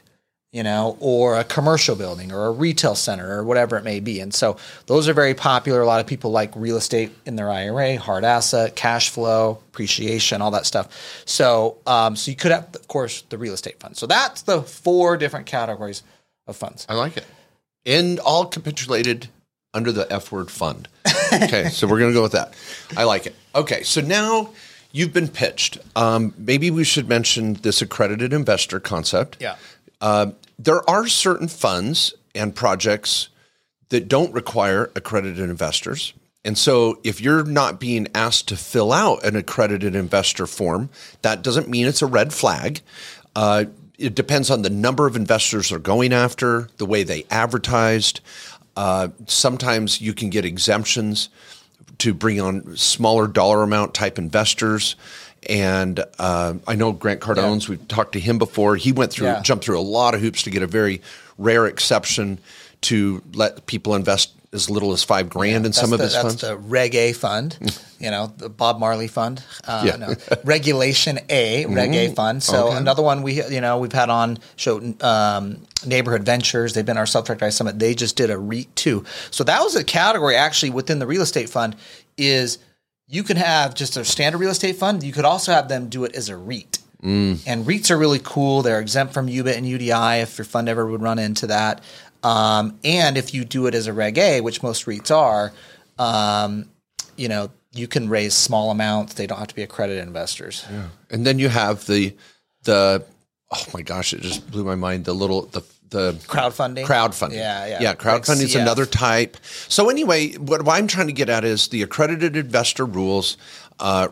You 0.52 0.62
know, 0.62 0.98
or 1.00 1.38
a 1.38 1.44
commercial 1.44 1.96
building 1.96 2.30
or 2.30 2.44
a 2.46 2.50
retail 2.50 2.94
center 2.94 3.38
or 3.38 3.42
whatever 3.42 3.78
it 3.78 3.84
may 3.84 4.00
be. 4.00 4.20
And 4.20 4.34
so 4.34 4.58
those 4.84 5.08
are 5.08 5.14
very 5.14 5.32
popular. 5.32 5.80
A 5.80 5.86
lot 5.86 6.00
of 6.00 6.06
people 6.06 6.30
like 6.30 6.54
real 6.54 6.76
estate 6.76 7.10
in 7.24 7.36
their 7.36 7.50
IRA, 7.50 7.98
hard 7.98 8.22
asset, 8.22 8.76
cash 8.76 9.08
flow, 9.08 9.62
appreciation, 9.68 10.42
all 10.42 10.50
that 10.50 10.66
stuff. 10.66 11.22
So, 11.24 11.78
um, 11.86 12.16
so 12.16 12.30
you 12.30 12.36
could 12.36 12.52
have, 12.52 12.74
of 12.74 12.86
course, 12.86 13.22
the 13.22 13.38
real 13.38 13.54
estate 13.54 13.80
fund. 13.80 13.96
So 13.96 14.06
that's 14.06 14.42
the 14.42 14.60
four 14.60 15.16
different 15.16 15.46
categories 15.46 16.02
of 16.46 16.56
funds. 16.56 16.84
I 16.86 16.94
like 16.94 17.16
it. 17.16 17.24
And 17.86 18.18
all 18.20 18.44
capitulated 18.44 19.28
under 19.72 19.90
the 19.90 20.10
F 20.12 20.30
word 20.32 20.50
fund. 20.50 20.88
Okay, 21.32 21.70
so 21.70 21.86
we're 21.86 21.98
to 21.98 22.12
go 22.12 22.22
with 22.22 22.32
that. 22.32 22.54
I 22.96 23.04
like 23.04 23.26
it. 23.26 23.34
Okay, 23.54 23.82
so 23.82 24.00
now 24.00 24.50
you've 24.96 25.12
been 25.12 25.28
pitched. 25.28 25.76
Um, 25.94 26.32
maybe 26.38 26.70
we 26.70 26.82
should 26.82 27.06
mention 27.06 27.54
this 27.54 27.82
accredited 27.82 28.32
investor 28.32 28.80
concept. 28.80 29.36
Yeah. 29.38 29.56
Uh, 30.00 30.30
there 30.58 30.88
are 30.88 31.06
certain 31.06 31.48
funds 31.48 32.14
and 32.34 32.54
projects 32.54 33.28
that 33.90 34.08
don't 34.08 34.32
require 34.32 34.90
accredited 34.96 35.50
investors. 35.50 36.14
And 36.46 36.56
so 36.56 36.98
if 37.04 37.20
you're 37.20 37.44
not 37.44 37.78
being 37.78 38.08
asked 38.14 38.48
to 38.48 38.56
fill 38.56 38.90
out 38.90 39.22
an 39.22 39.36
accredited 39.36 39.94
investor 39.94 40.46
form, 40.46 40.88
that 41.20 41.42
doesn't 41.42 41.68
mean 41.68 41.86
it's 41.86 42.02
a 42.02 42.06
red 42.06 42.32
flag. 42.32 42.80
Uh, 43.34 43.66
it 43.98 44.14
depends 44.14 44.50
on 44.50 44.62
the 44.62 44.70
number 44.70 45.06
of 45.06 45.14
investors 45.14 45.68
they're 45.68 45.78
going 45.78 46.14
after, 46.14 46.68
the 46.78 46.86
way 46.86 47.02
they 47.02 47.24
advertised. 47.30 48.20
Uh, 48.76 49.08
sometimes 49.26 50.00
you 50.00 50.14
can 50.14 50.30
get 50.30 50.46
exemptions 50.46 51.28
to 51.98 52.12
bring 52.14 52.40
on 52.40 52.76
smaller 52.76 53.26
dollar 53.26 53.62
amount 53.62 53.94
type 53.94 54.18
investors. 54.18 54.96
And 55.48 56.02
uh, 56.18 56.54
I 56.66 56.74
know 56.74 56.92
Grant 56.92 57.20
Cardone's. 57.20 57.64
Yeah. 57.68 57.70
We've 57.76 57.88
talked 57.88 58.12
to 58.14 58.20
him 58.20 58.38
before. 58.38 58.76
He 58.76 58.92
went 58.92 59.12
through, 59.12 59.28
Yeah. 59.28 59.42
jumped 59.42 59.64
through 59.64 59.78
a 59.78 59.80
lot 59.82 60.14
of 60.14 60.20
hoops 60.20 60.42
to 60.42 60.50
get 60.50 60.62
a 60.62 60.66
very 60.66 61.00
rare 61.38 61.66
exception 61.66 62.38
to 62.82 63.22
let 63.32 63.66
people 63.66 63.94
invest 63.94 64.32
as 64.52 64.70
little 64.70 64.92
as 64.92 65.02
five 65.02 65.28
grand 65.28 65.66
in 65.66 65.72
some 65.72 65.92
of 65.92 65.98
the, 65.98 66.04
his 66.04 66.12
that's 66.14 66.24
funds. 66.24 66.40
the 66.40 66.56
Reg 66.56 66.94
A 66.94 67.12
fund, 67.12 67.58
you 68.00 68.10
know, 68.10 68.32
the 68.36 68.48
Bob 68.48 68.78
Marley 68.78 69.08
fund. 69.08 69.42
Uh, 69.66 69.82
Yeah. 69.86 69.92
Mm-hmm. 69.96 70.34
no, 70.34 70.40
Regulation 70.44 71.18
A, 71.28 71.66
Reg 71.66 71.94
A 71.94 72.14
fund. 72.14 72.42
So 72.42 72.68
Okay. 72.68 72.76
another 72.78 73.02
one 73.02 73.22
we, 73.22 73.42
you 73.44 73.60
know, 73.60 73.78
we've 73.78 73.92
had 73.92 74.08
on 74.10 74.38
show 74.56 74.80
um, 75.00 75.62
Neighborhood 75.84 76.22
Ventures. 76.24 76.72
They've 76.72 76.86
been 76.86 76.96
our 76.98 77.06
self-directed 77.06 77.52
summit. 77.52 77.78
They 77.78 77.94
just 77.94 78.16
did 78.16 78.30
a 78.30 78.38
REIT 78.38 78.74
too. 78.76 79.04
So 79.30 79.44
that 79.44 79.60
was 79.62 79.74
a 79.76 79.84
category 79.84 80.36
actually 80.36 80.70
within 80.70 80.98
the 81.00 81.06
real 81.06 81.22
estate 81.22 81.48
fund. 81.50 81.76
Is 82.16 82.58
you 83.08 83.22
can 83.22 83.36
have 83.36 83.74
just 83.74 83.96
a 83.96 84.04
standard 84.04 84.38
real 84.38 84.50
estate 84.50 84.76
fund. 84.76 85.02
You 85.02 85.12
could 85.12 85.24
also 85.24 85.52
have 85.52 85.68
them 85.68 85.88
do 85.88 86.04
it 86.04 86.14
as 86.16 86.28
a 86.28 86.36
REIT. 86.36 86.78
Mm. 87.02 87.40
And 87.46 87.66
REITs 87.66 87.90
are 87.90 87.98
really 87.98 88.20
cool. 88.22 88.62
They're 88.62 88.80
exempt 88.80 89.12
from 89.12 89.26
UBIT 89.28 89.54
and 89.58 89.66
UDI 89.66 90.22
if 90.22 90.38
your 90.38 90.46
fund 90.46 90.66
ever 90.68 90.86
would 90.86 91.02
run 91.02 91.18
into 91.18 91.46
that. 91.48 91.82
Um, 92.26 92.78
and 92.82 93.16
if 93.16 93.32
you 93.32 93.44
do 93.44 93.66
it 93.66 93.74
as 93.74 93.86
a 93.86 93.92
Reg 93.92 94.18
A, 94.18 94.40
which 94.40 94.62
most 94.62 94.86
REITs 94.86 95.14
are, 95.14 95.52
um, 95.98 96.68
you 97.16 97.28
know, 97.28 97.50
you 97.72 97.86
can 97.86 98.08
raise 98.08 98.34
small 98.34 98.70
amounts. 98.70 99.14
They 99.14 99.26
don't 99.26 99.38
have 99.38 99.48
to 99.48 99.54
be 99.54 99.62
accredited 99.62 100.02
investors. 100.02 100.66
And 101.10 101.24
then 101.26 101.38
you 101.38 101.48
have 101.48 101.86
the 101.86 102.16
the 102.64 103.04
oh 103.52 103.64
my 103.72 103.82
gosh, 103.82 104.12
it 104.12 104.22
just 104.22 104.50
blew 104.50 104.64
my 104.64 104.74
mind. 104.74 105.04
The 105.04 105.14
little 105.14 105.42
the 105.42 105.62
the 105.90 106.12
Crowdfunding. 106.26 106.84
crowdfunding. 106.84 107.34
Yeah, 107.34 107.66
yeah. 107.66 107.78
Yeah, 107.80 107.94
crowdfunding 107.94 108.42
is 108.42 108.54
CF. 108.56 108.62
another 108.62 108.86
type. 108.86 109.36
So 109.68 109.88
anyway, 109.88 110.32
what 110.32 110.66
I'm 110.68 110.88
trying 110.88 111.06
to 111.06 111.12
get 111.12 111.28
at 111.28 111.44
is 111.44 111.68
the 111.68 111.82
accredited 111.82 112.34
investor 112.34 112.84
rules 112.84 113.36
uh, 113.78 114.08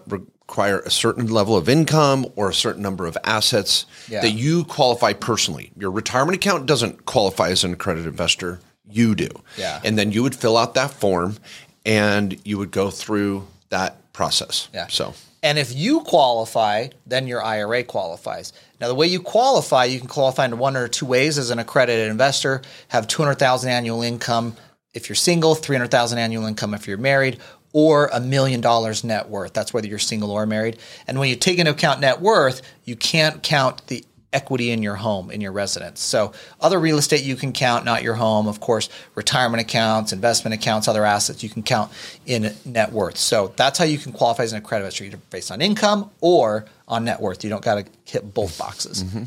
require 0.54 0.78
a 0.86 0.90
certain 0.90 1.26
level 1.26 1.56
of 1.56 1.68
income 1.68 2.24
or 2.36 2.48
a 2.48 2.54
certain 2.54 2.80
number 2.80 3.06
of 3.06 3.18
assets 3.24 3.86
Yeah. 4.08 4.20
that 4.20 4.30
you 4.30 4.62
qualify 4.64 5.12
personally. 5.12 5.72
Your 5.76 5.90
retirement 5.90 6.36
account 6.36 6.66
doesn't 6.66 7.06
qualify 7.06 7.48
as 7.50 7.64
an 7.64 7.72
accredited 7.72 8.06
investor. 8.08 8.60
You 8.88 9.16
do. 9.16 9.28
Yeah. 9.56 9.80
And 9.82 9.98
then 9.98 10.12
you 10.12 10.22
would 10.22 10.36
fill 10.36 10.56
out 10.56 10.74
that 10.74 10.92
form 10.92 11.38
and 11.84 12.38
you 12.44 12.56
would 12.58 12.70
go 12.70 12.90
through 12.90 13.48
that 13.70 14.12
process. 14.12 14.68
Yeah. 14.72 14.86
So 14.88 15.14
And 15.42 15.58
if 15.58 15.74
you 15.74 16.00
qualify, 16.02 16.88
then 17.04 17.26
your 17.26 17.42
IRA 17.44 17.82
qualifies. 17.82 18.52
Now, 18.80 18.86
the 18.88 18.94
way 18.94 19.08
you 19.08 19.20
qualify, 19.20 19.84
you 19.86 19.98
can 19.98 20.08
qualify 20.08 20.44
in 20.44 20.56
one 20.58 20.76
or 20.76 20.86
two 20.88 21.04
ways 21.04 21.36
as 21.36 21.50
an 21.50 21.58
accredited 21.58 22.10
investor, 22.10 22.62
have 22.88 23.08
200,000 23.08 23.68
annual 23.70 24.02
income 24.02 24.56
if 24.94 25.08
you're 25.08 25.16
single, 25.16 25.54
300,000 25.56 26.16
annual 26.18 26.46
income 26.46 26.72
if 26.72 26.86
you're 26.86 26.96
married, 26.96 27.38
or 27.74 28.06
a 28.12 28.20
million 28.20 28.62
dollars 28.62 29.04
net 29.04 29.28
worth. 29.28 29.52
That's 29.52 29.74
whether 29.74 29.86
you're 29.86 29.98
single 29.98 30.30
or 30.30 30.46
married. 30.46 30.78
And 31.06 31.18
when 31.18 31.28
you 31.28 31.36
take 31.36 31.58
into 31.58 31.72
account 31.72 32.00
net 32.00 32.22
worth, 32.22 32.62
you 32.84 32.96
can't 32.96 33.42
count 33.42 33.86
the 33.88 34.04
equity 34.32 34.70
in 34.70 34.82
your 34.82 34.94
home, 34.94 35.30
in 35.30 35.40
your 35.40 35.52
residence. 35.52 36.00
So 36.00 36.32
other 36.60 36.78
real 36.78 36.98
estate 36.98 37.22
you 37.22 37.36
can 37.36 37.52
count, 37.52 37.84
not 37.84 38.02
your 38.02 38.14
home. 38.14 38.46
Of 38.46 38.60
course, 38.60 38.88
retirement 39.14 39.60
accounts, 39.60 40.12
investment 40.12 40.54
accounts, 40.54 40.88
other 40.88 41.04
assets 41.04 41.42
you 41.42 41.48
can 41.48 41.62
count 41.62 41.92
in 42.26 42.54
net 42.64 42.92
worth. 42.92 43.16
So 43.16 43.52
that's 43.56 43.78
how 43.78 43.84
you 43.84 43.98
can 43.98 44.12
qualify 44.12 44.44
as 44.44 44.52
an 44.52 44.58
accredited 44.58 44.86
investor, 44.86 45.04
either 45.04 45.18
based 45.30 45.50
on 45.50 45.60
income 45.60 46.10
or 46.20 46.66
on 46.86 47.04
net 47.04 47.20
worth. 47.20 47.42
You 47.44 47.50
don't 47.50 47.64
got 47.64 47.86
to 47.86 47.92
hit 48.04 48.34
both 48.34 48.56
boxes. 48.56 49.02
Mm-hmm. 49.02 49.24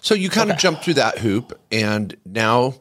So 0.00 0.14
you 0.14 0.30
kind 0.30 0.50
of 0.50 0.56
jump 0.56 0.82
through 0.82 0.94
that 0.94 1.18
hoop, 1.18 1.58
and 1.70 2.16
now 2.24 2.74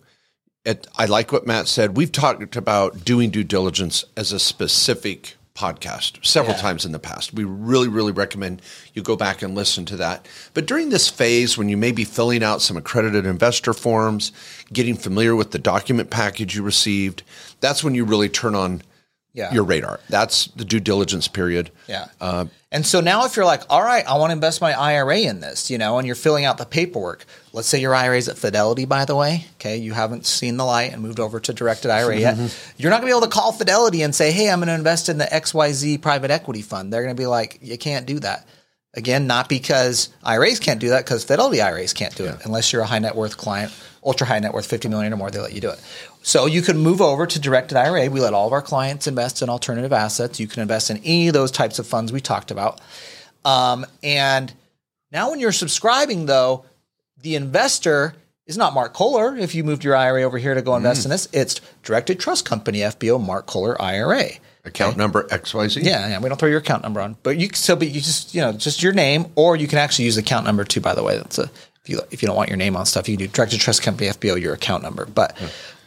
it, 0.65 0.87
I 0.97 1.05
like 1.05 1.31
what 1.31 1.45
Matt 1.47 1.67
said. 1.67 1.95
We've 1.95 2.11
talked 2.11 2.55
about 2.55 3.05
doing 3.05 3.29
due 3.29 3.43
diligence 3.43 4.03
as 4.17 4.31
a 4.31 4.39
specific 4.39 5.35
podcast 5.55 6.25
several 6.25 6.55
Yeah. 6.55 6.61
times 6.61 6.83
in 6.85 6.91
the 6.91 6.99
past. 6.99 7.33
We 7.33 7.45
really, 7.45 7.87
really 7.87 8.11
recommend 8.11 8.61
you 8.93 9.01
go 9.01 9.15
back 9.15 9.41
and 9.41 9.55
listen 9.55 9.85
to 9.85 9.95
that. 9.97 10.27
But 10.53 10.65
during 10.65 10.89
this 10.89 11.07
phase, 11.07 11.57
when 11.57 11.69
you 11.69 11.77
may 11.77 11.93
be 11.93 12.03
filling 12.03 12.43
out 12.43 12.61
some 12.61 12.75
accredited 12.75 13.25
investor 13.25 13.71
forms, 13.73 14.33
getting 14.73 14.97
familiar 14.97 15.33
with 15.33 15.51
the 15.51 15.59
document 15.59 16.09
package 16.09 16.55
you 16.55 16.61
received, 16.63 17.23
that's 17.61 17.85
when 17.85 17.95
you 17.95 18.03
really 18.03 18.27
turn 18.27 18.53
on 18.53 18.81
Yeah. 19.35 19.53
your 19.53 19.65
radar. 19.65 19.99
That's 20.09 20.45
the 20.47 20.63
due 20.63 20.79
diligence 20.79 21.27
period. 21.27 21.69
Yeah. 21.87 22.07
Uh, 22.21 22.45
and 22.71 22.85
so 22.85 23.01
now 23.01 23.25
if 23.25 23.35
you're 23.35 23.45
like, 23.45 23.63
all 23.69 23.83
right, 23.83 24.05
I 24.07 24.17
want 24.17 24.29
to 24.29 24.33
invest 24.33 24.61
my 24.61 24.71
IRA 24.73 25.19
in 25.19 25.41
this, 25.41 25.69
you 25.69 25.77
know, 25.77 25.97
and 25.97 26.07
you're 26.07 26.15
filling 26.15 26.45
out 26.45 26.57
the 26.57 26.65
paperwork. 26.65 27.25
Let's 27.51 27.67
say 27.67 27.79
your 27.79 27.93
IRA 27.93 28.17
is 28.17 28.29
at 28.29 28.37
Fidelity, 28.37 28.85
by 28.85 29.03
the 29.05 29.15
way. 29.15 29.45
Okay. 29.55 29.75
You 29.77 29.91
haven't 29.93 30.25
seen 30.25 30.55
the 30.55 30.63
light 30.65 30.93
and 30.93 31.01
moved 31.01 31.19
over 31.19 31.39
to 31.41 31.53
directed 31.53 31.91
IRA 31.91 32.17
yet. 32.17 32.37
You're 32.77 32.89
not 32.89 33.01
going 33.01 33.11
to 33.11 33.13
be 33.13 33.17
able 33.17 33.27
to 33.27 33.33
call 33.33 33.51
Fidelity 33.51 34.01
and 34.03 34.15
say, 34.15 34.31
hey, 34.31 34.49
I'm 34.49 34.59
going 34.59 34.67
to 34.67 34.73
invest 34.73 35.09
in 35.09 35.17
the 35.17 35.25
XYZ 35.25 36.01
private 36.01 36.31
equity 36.31 36.61
fund. 36.61 36.91
They're 36.93 37.03
going 37.03 37.15
to 37.15 37.21
be 37.21 37.27
like, 37.27 37.59
you 37.61 37.77
can't 37.77 38.05
do 38.05 38.19
that. 38.19 38.47
Again, 38.93 39.27
not 39.27 39.49
because 39.49 40.09
IRAs 40.23 40.59
can't 40.59 40.79
do 40.79 40.89
that, 40.89 41.03
because 41.03 41.25
Fidelity 41.25 41.61
IRAs 41.61 41.91
can't 41.91 42.15
do 42.15 42.23
it 42.25 42.37
unless 42.45 42.71
you're 42.71 42.81
a 42.81 42.85
high 42.85 42.99
net 42.99 43.13
worth 43.15 43.35
client, 43.35 43.73
ultra 44.05 44.25
high 44.25 44.39
net 44.39 44.53
worth, 44.53 44.65
50 44.65 44.87
million 44.87 45.11
or 45.11 45.17
more, 45.17 45.29
they 45.29 45.39
let 45.39 45.51
you 45.51 45.59
do 45.59 45.69
it. 45.69 45.81
So 46.25 46.47
you 46.47 46.63
can 46.63 46.79
move 46.79 47.01
over 47.01 47.27
to 47.27 47.39
directed 47.39 47.77
IRA. 47.77 48.09
We 48.09 48.19
let 48.19 48.33
all 48.33 48.47
of 48.47 48.53
our 48.53 48.61
clients 48.63 49.05
invest 49.05 49.43
in 49.43 49.49
alternative 49.49 49.93
assets. 49.93 50.39
You 50.39 50.47
can 50.47 50.63
invest 50.63 50.89
in 50.89 50.97
any 51.05 51.27
of 51.27 51.35
those 51.35 51.51
types 51.51 51.77
of 51.77 51.85
funds 51.85 52.11
we 52.11 52.19
talked 52.19 52.49
about. 52.49 52.81
Um, 53.45 53.85
and 54.01 54.51
now 55.11 55.29
when 55.29 55.39
you're 55.39 55.51
subscribing, 55.51 56.25
though, 56.25 56.65
the 57.21 57.35
investor 57.35 58.15
is 58.47 58.57
not 58.57 58.73
Mark 58.73 58.95
Kohler. 58.95 59.37
If 59.37 59.53
you 59.53 59.63
moved 59.63 59.83
your 59.83 59.95
IRA 59.95 60.23
over 60.23 60.39
here 60.39 60.55
to 60.55 60.63
go 60.63 60.75
invest 60.75 61.05
in 61.05 61.11
this, 61.11 61.29
it's 61.31 61.61
Directed 61.83 62.19
Trust 62.19 62.43
Company, 62.43 62.79
FBO, 62.79 63.23
Mark 63.23 63.45
Kohler 63.45 63.79
IRA. 63.79 64.29
account 64.63 64.97
number 64.97 65.27
XYZ. 65.27 65.83
Yeah, 65.83 66.07
yeah, 66.07 66.19
we 66.19 66.27
don't 66.27 66.39
throw 66.39 66.49
your 66.49 66.57
account 66.57 66.81
number 66.81 67.01
on, 67.01 67.17
but 67.21 67.37
you 67.37 67.47
can 67.49 67.55
still 67.55 67.75
be 67.75 67.85
you 67.85 68.01
just 68.01 68.33
you 68.33 68.41
know 68.41 68.51
just 68.51 68.81
your 68.81 68.93
name, 68.93 69.27
or 69.35 69.55
you 69.55 69.67
can 69.67 69.77
actually 69.77 70.05
use 70.05 70.15
the 70.15 70.21
account 70.21 70.47
number 70.47 70.63
too. 70.63 70.81
By 70.81 70.95
the 70.95 71.03
way, 71.03 71.17
that's 71.17 71.37
a 71.37 71.51
if 71.83 71.89
you 71.89 72.01
if 72.09 72.23
you 72.23 72.27
don't 72.27 72.35
want 72.35 72.49
your 72.49 72.57
name 72.57 72.75
on 72.75 72.87
stuff, 72.87 73.07
you 73.07 73.15
can 73.15 73.27
do 73.27 73.31
Directed 73.31 73.59
Trust 73.59 73.83
Company 73.83 74.09
FBO 74.09 74.41
your 74.41 74.55
account 74.55 74.81
number. 74.81 75.05
But 75.05 75.37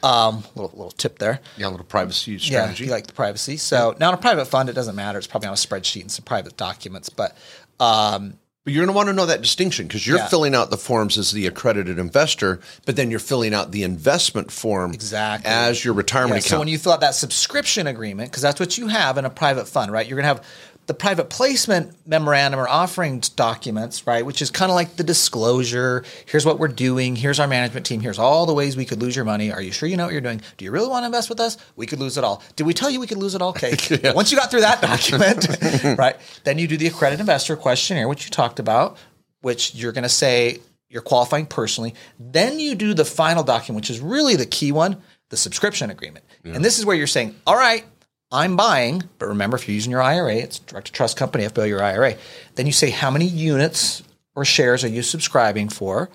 um, 0.02 0.44
little 0.54 0.70
little 0.76 0.90
tip 0.92 1.18
there. 1.18 1.40
Yeah, 1.56 1.68
a 1.68 1.70
little 1.70 1.84
privacy 1.86 2.32
Yeah, 2.32 2.38
strategy. 2.38 2.84
if 2.84 2.88
you 2.88 2.92
like 2.94 3.06
the 3.06 3.12
privacy. 3.12 3.56
So 3.56 3.96
now 3.98 4.08
in 4.08 4.14
a 4.14 4.18
private 4.18 4.46
fund, 4.46 4.68
it 4.68 4.74
doesn't 4.74 4.94
matter. 4.96 5.18
It's 5.18 5.26
probably 5.26 5.48
on 5.48 5.54
a 5.54 5.56
spreadsheet 5.56 6.02
and 6.02 6.10
some 6.10 6.24
private 6.24 6.56
documents, 6.56 7.08
but 7.10 7.36
um, 7.80 8.38
But 8.64 8.74
you're 8.74 8.84
going 8.84 8.92
to 8.92 8.96
want 8.96 9.06
to 9.08 9.12
know 9.14 9.24
that 9.26 9.40
distinction 9.40 9.86
because 9.86 10.06
you're 10.06 10.18
Yeah. 10.18 10.28
filling 10.28 10.54
out 10.54 10.68
the 10.70 10.76
forms 10.76 11.16
as 11.16 11.30
the 11.32 11.46
accredited 11.46 11.98
investor, 11.98 12.60
but 12.84 12.96
then 12.96 13.10
you're 13.10 13.18
filling 13.20 13.54
out 13.54 13.70
the 13.72 13.82
investment 13.82 14.50
form 14.52 14.92
Exactly. 14.92 15.50
as 15.50 15.84
your 15.84 15.94
retirement 15.94 16.32
Yeah, 16.34 16.38
account. 16.40 16.50
So 16.50 16.58
when 16.58 16.68
you 16.68 16.76
fill 16.78 16.92
out 16.92 17.00
that 17.00 17.14
subscription 17.14 17.86
agreement, 17.86 18.30
because 18.30 18.42
that's 18.42 18.60
what 18.60 18.76
you 18.76 18.88
have 18.88 19.16
in 19.16 19.24
a 19.24 19.30
private 19.30 19.66
fund, 19.68 19.90
right? 19.90 20.06
You're 20.06 20.16
going 20.16 20.24
to 20.24 20.28
have 20.28 20.44
the 20.88 20.94
private 20.94 21.28
placement 21.28 21.94
memorandum 22.06 22.58
or 22.58 22.66
offering 22.66 23.20
documents, 23.36 24.06
right? 24.06 24.24
Which 24.24 24.40
is 24.40 24.50
kind 24.50 24.70
of 24.70 24.74
like 24.74 24.96
the 24.96 25.04
disclosure. 25.04 26.02
Here's 26.24 26.46
what 26.46 26.58
we're 26.58 26.68
doing. 26.68 27.14
Here's 27.14 27.38
our 27.38 27.46
management 27.46 27.84
team. 27.84 28.00
Here's 28.00 28.18
all 28.18 28.46
the 28.46 28.54
ways 28.54 28.74
we 28.74 28.86
could 28.86 28.98
lose 28.98 29.14
your 29.14 29.26
money. 29.26 29.52
Are 29.52 29.60
you 29.60 29.70
sure 29.70 29.86
you 29.86 29.98
know 29.98 30.04
what 30.04 30.12
you're 30.12 30.22
doing? 30.22 30.40
Do 30.56 30.64
you 30.64 30.70
really 30.70 30.88
want 30.88 31.02
to 31.02 31.06
invest 31.06 31.28
with 31.28 31.40
us? 31.40 31.58
We 31.76 31.86
could 31.86 32.00
lose 32.00 32.16
it 32.16 32.24
all. 32.24 32.42
Did 32.56 32.66
we 32.66 32.72
tell 32.72 32.88
you 32.88 33.00
we 33.00 33.06
could 33.06 33.18
lose 33.18 33.34
it 33.34 33.42
all? 33.42 33.50
Okay. 33.50 33.76
Once 34.14 34.32
you 34.32 34.38
got 34.38 34.50
through 34.50 34.62
that 34.62 34.80
document, 34.80 35.98
right? 35.98 36.16
Then 36.44 36.58
you 36.58 36.66
do 36.66 36.78
the 36.78 36.86
accredited 36.86 37.20
investor 37.20 37.54
questionnaire, 37.54 38.08
which 38.08 38.24
you 38.24 38.30
talked 38.30 38.58
about, 38.58 38.96
which 39.42 39.74
you're 39.74 39.92
going 39.92 40.04
to 40.04 40.08
say 40.08 40.58
you're 40.88 41.02
qualifying 41.02 41.44
personally. 41.44 41.94
Then 42.18 42.58
you 42.58 42.74
do 42.74 42.94
the 42.94 43.04
final 43.04 43.44
document, 43.44 43.82
which 43.82 43.90
is 43.90 44.00
really 44.00 44.36
the 44.36 44.46
key 44.46 44.72
one, 44.72 45.02
the 45.28 45.36
subscription 45.36 45.90
agreement. 45.90 46.24
And 46.44 46.64
this 46.64 46.78
is 46.78 46.86
where 46.86 46.96
you're 46.96 47.06
saying, 47.06 47.36
all 47.46 47.56
right, 47.56 47.84
I'm 48.30 48.56
buying, 48.56 49.04
but 49.18 49.28
remember, 49.28 49.56
if 49.56 49.66
you're 49.66 49.74
using 49.74 49.90
your 49.90 50.02
IRA, 50.02 50.36
it's 50.36 50.58
Directed 50.58 50.92
Trust 50.92 51.16
Company, 51.16 51.44
FBO 51.44 51.66
your 51.66 51.82
IRA. 51.82 52.16
Then 52.56 52.66
you 52.66 52.72
say 52.72 52.90
how 52.90 53.10
many 53.10 53.24
units 53.24 54.02
or 54.34 54.44
shares 54.44 54.84
are 54.84 54.88
you 54.88 55.02
subscribing 55.02 55.70
for, 55.70 56.10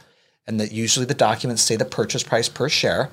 and 0.46 0.60
that 0.60 0.72
usually 0.72 1.08
the 1.08 1.16
documents 1.16 1.64
say 1.64 1.76
the 1.76 1.86
purchase 1.86 2.22
price 2.22 2.50
per 2.50 2.70
share. 2.70 3.10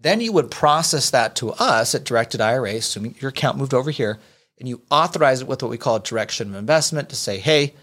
Then 0.00 0.20
you 0.20 0.32
would 0.32 0.50
process 0.50 1.10
that 1.10 1.36
to 1.36 1.52
us 1.52 1.94
at 1.94 2.04
Directed 2.04 2.40
IRA, 2.40 2.76
assuming 2.76 3.14
your 3.20 3.28
account 3.28 3.58
moved 3.58 3.74
over 3.74 3.90
here, 3.90 4.18
and 4.58 4.68
you 4.68 4.80
authorize 4.90 5.42
it 5.42 5.48
with 5.48 5.62
what 5.62 5.70
we 5.70 5.78
call 5.78 5.96
a 5.96 6.00
direction 6.00 6.48
of 6.48 6.54
investment 6.54 7.10
to 7.10 7.16
say, 7.16 7.38
hey, 7.38 7.74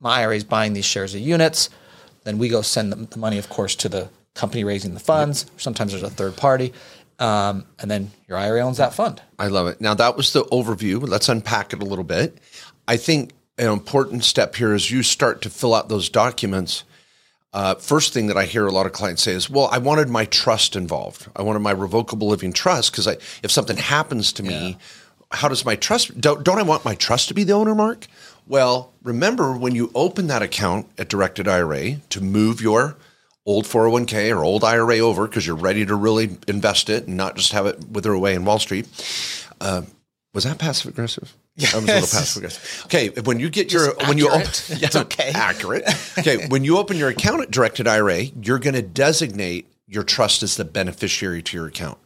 my 0.00 0.20
IRA 0.20 0.36
is 0.36 0.44
buying 0.44 0.72
these 0.72 0.84
shares 0.84 1.14
of 1.14 1.20
units. 1.20 1.68
Then 2.24 2.38
we 2.38 2.48
go 2.48 2.62
send 2.62 2.90
the, 2.90 2.96
the 2.96 3.18
money, 3.18 3.36
of 3.36 3.50
course, 3.50 3.74
to 3.76 3.90
the 3.90 4.08
company 4.34 4.64
raising 4.64 4.94
the 4.94 5.00
funds. 5.00 5.46
Sometimes 5.58 5.92
there's 5.92 6.02
a 6.02 6.10
third 6.10 6.36
party. 6.36 6.72
Um, 7.18 7.64
and 7.78 7.90
then 7.90 8.10
your 8.28 8.38
IRA 8.38 8.60
owns 8.60 8.78
that 8.78 8.94
fund. 8.94 9.22
I 9.38 9.46
love 9.46 9.66
it. 9.68 9.80
Now 9.80 9.94
that 9.94 10.16
was 10.16 10.32
the 10.32 10.44
overview. 10.46 11.06
Let's 11.06 11.28
unpack 11.28 11.72
it 11.72 11.80
a 11.80 11.84
little 11.84 12.04
bit. 12.04 12.38
I 12.88 12.96
think 12.96 13.32
an 13.56 13.68
important 13.70 14.24
step 14.24 14.56
here 14.56 14.74
is 14.74 14.90
you 14.90 15.02
start 15.02 15.40
to 15.42 15.50
fill 15.50 15.74
out 15.74 15.88
those 15.88 16.08
documents. 16.08 16.84
Uh, 17.52 17.76
first 17.76 18.12
thing 18.12 18.26
that 18.26 18.36
I 18.36 18.46
hear 18.46 18.66
a 18.66 18.72
lot 18.72 18.84
of 18.84 18.92
clients 18.92 19.22
say 19.22 19.32
is, 19.32 19.48
"Well, 19.48 19.68
I 19.70 19.78
wanted 19.78 20.08
my 20.08 20.24
trust 20.24 20.74
involved. 20.74 21.28
I 21.36 21.42
wanted 21.42 21.60
my 21.60 21.70
revocable 21.70 22.26
living 22.26 22.52
trust 22.52 22.90
because 22.90 23.06
if 23.44 23.50
something 23.52 23.76
happens 23.76 24.32
to 24.32 24.42
me, 24.42 24.76
how 25.30 25.48
does 25.48 25.64
my 25.64 25.76
trust? 25.76 26.20
Don't, 26.20 26.42
don't 26.42 26.58
I 26.58 26.62
want 26.62 26.84
my 26.84 26.96
trust 26.96 27.28
to 27.28 27.34
be 27.34 27.44
the 27.44 27.52
owner, 27.52 27.74
Mark? 27.74 28.06
Well, 28.46 28.92
remember 29.02 29.56
when 29.56 29.74
you 29.74 29.90
open 29.94 30.26
that 30.26 30.42
account 30.42 30.86
at 30.98 31.08
Directed 31.08 31.48
IRA 31.48 31.96
to 32.10 32.20
move 32.20 32.60
your 32.60 32.96
old 33.46 33.66
401k 33.66 34.34
or 34.34 34.44
old 34.44 34.64
IRA 34.64 34.98
over 34.98 35.26
because 35.26 35.46
you're 35.46 35.56
ready 35.56 35.84
to 35.86 35.94
really 35.94 36.38
invest 36.48 36.88
it 36.88 37.06
and 37.06 37.16
not 37.16 37.36
just 37.36 37.52
have 37.52 37.66
it 37.66 37.78
wither 37.90 38.12
away 38.12 38.34
in 38.34 38.44
Wall 38.44 38.58
Street. 38.58 38.86
Uh, 39.60 39.82
Was 40.32 40.44
that 40.44 40.58
passive 40.58 40.90
aggressive? 40.92 41.34
Yeah, 41.56 41.68
I 41.72 41.76
was 41.76 41.84
a 41.84 41.86
little 41.86 42.00
passive 42.00 42.36
aggressive. 42.38 42.82
Okay, 42.86 43.08
when 43.22 43.38
you 43.38 43.48
get 43.50 43.72
your 43.72 43.94
when 44.06 44.18
you 44.18 44.28
open, 44.28 44.40
yeah, 44.68 44.86
It's 44.86 44.96
okay. 44.96 45.30
accurate. 45.34 45.84
Okay, 46.18 46.48
when 46.48 46.64
you 46.64 46.78
open 46.78 46.96
your 46.96 47.08
account 47.10 47.42
at 47.42 47.50
Directed 47.50 47.86
IRA, 47.86 48.22
you're 48.42 48.58
going 48.58 48.74
to 48.74 48.82
designate 48.82 49.66
your 49.86 50.02
trust 50.02 50.42
as 50.42 50.56
the 50.56 50.64
beneficiary 50.64 51.42
to 51.42 51.56
your 51.56 51.66
account, 51.66 51.98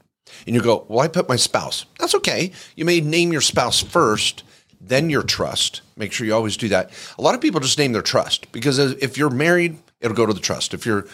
and 0.47 0.55
you 0.55 0.61
go, 0.61 0.85
"Well, 0.89 0.99
I 1.01 1.09
put 1.09 1.29
my 1.31 1.37
spouse." 1.37 1.87
That's 1.99 2.15
okay. 2.17 2.53
You 2.77 2.85
may 2.85 3.01
name 3.01 3.33
your 3.33 3.41
spouse 3.41 3.81
first, 3.81 4.43
then 4.83 5.09
your 5.09 5.23
trust. 5.23 5.81
Make 5.97 6.13
sure 6.13 6.27
you 6.27 6.35
always 6.35 6.59
do 6.59 6.69
that. 6.69 6.91
A 7.19 7.23
lot 7.23 7.35
of 7.35 7.41
people 7.41 7.61
just 7.61 7.79
name 7.79 7.93
their 7.93 8.03
trust 8.03 8.53
because 8.53 8.79
if 8.79 9.17
you're 9.17 9.31
married, 9.31 9.79
it'll 10.01 10.17
go 10.17 10.27
to 10.27 10.33
the 10.33 10.41
trust. 10.41 10.75
If 10.75 10.87
you're 10.87 11.07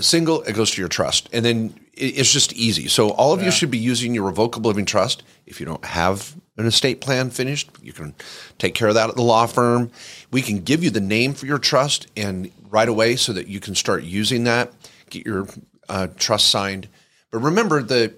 single, 0.00 0.42
it 0.42 0.54
goes 0.54 0.70
to 0.72 0.80
your 0.80 0.88
trust, 0.88 1.28
and 1.32 1.44
then 1.44 1.74
it's 1.94 2.32
just 2.32 2.52
easy. 2.52 2.88
So 2.88 3.10
all 3.10 3.32
of 3.32 3.42
you 3.42 3.50
should 3.50 3.70
be 3.70 3.78
using 3.78 4.14
your 4.14 4.24
revocable 4.24 4.68
living 4.68 4.84
trust. 4.84 5.22
If 5.46 5.60
you 5.60 5.66
don't 5.66 5.84
have 5.84 6.34
an 6.58 6.66
estate 6.66 7.00
plan 7.00 7.30
finished, 7.30 7.70
you 7.82 7.92
can 7.92 8.14
take 8.58 8.74
care 8.74 8.88
of 8.88 8.94
that 8.94 9.08
at 9.08 9.16
the 9.16 9.22
law 9.22 9.46
firm. 9.46 9.90
We 10.30 10.42
can 10.42 10.60
give 10.60 10.84
you 10.84 10.90
the 10.90 11.00
name 11.00 11.32
for 11.32 11.46
your 11.46 11.58
trust 11.58 12.06
and 12.16 12.50
right 12.68 12.88
away 12.88 13.16
so 13.16 13.32
that 13.32 13.48
you 13.48 13.60
can 13.60 13.74
start 13.74 14.02
using 14.02 14.44
that. 14.44 14.72
Get 15.08 15.24
your 15.24 15.46
uh, 15.88 16.08
trust 16.18 16.48
signed. 16.48 16.88
But 17.30 17.38
remember, 17.38 17.82
the 17.82 18.14